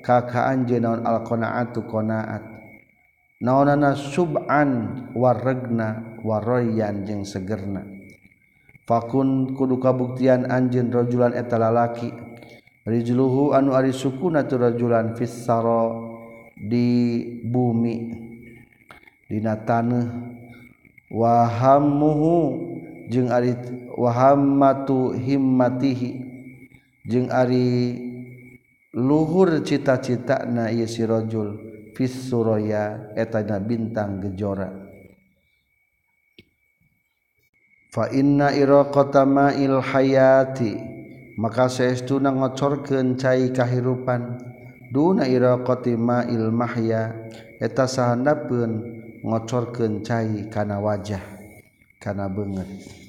kakaan 0.00 0.64
jenaon 0.64 1.04
alqanaatu 1.04 1.84
qanaat. 1.84 2.48
Naonana 3.40 3.96
suban 3.96 5.08
warregna 5.16 6.16
waroyan 6.24 7.04
jeung 7.08 7.24
segerna. 7.24 7.84
Fakun 8.84 9.56
kudu 9.56 9.80
kabuktian 9.80 10.48
anjeun 10.48 10.92
rajulan 10.92 11.32
eta 11.36 11.56
lalaki. 11.56 12.12
Rijluhu 12.84 13.52
anu 13.56 13.76
ari 13.76 13.92
sukuna 13.92 14.44
tu 14.44 14.56
rajulan 14.60 15.16
fisara 15.16 15.92
di 16.56 17.20
bumi. 17.48 17.96
Dina 19.28 19.56
taneuh. 19.56 20.04
Wahammuhu 21.08 22.32
jeung 23.08 23.32
ari 23.32 23.56
wahammatu 23.96 25.16
himmatihi. 25.16 26.29
jeung 27.10 27.26
ari 27.26 27.98
luhur 28.94 29.66
cita-cita 29.66 30.46
na 30.46 30.70
ieu 30.70 30.86
sirajul 30.86 31.58
fis 31.98 32.30
suraya 32.30 33.10
eta 33.18 33.42
na 33.42 33.58
bintang 33.58 34.22
gejora. 34.22 34.70
Fa 37.90 38.06
inna 38.14 38.54
iraqata 38.54 39.26
ma'il 39.26 39.82
hayati 39.82 40.78
maka 41.34 41.66
saestuna 41.66 42.30
ngocorkeun 42.30 43.18
cai 43.18 43.50
kahirupan. 43.50 44.38
Duna 44.94 45.26
iraqati 45.26 45.98
ma'il 45.98 46.54
mahya 46.54 47.10
eta 47.58 47.90
sahandapeun 47.90 48.72
ngocorkeun 49.26 50.06
cai 50.06 50.46
kana 50.50 50.78
wajah 50.78 51.22
kana 52.00 52.26
beungeut 52.26 52.99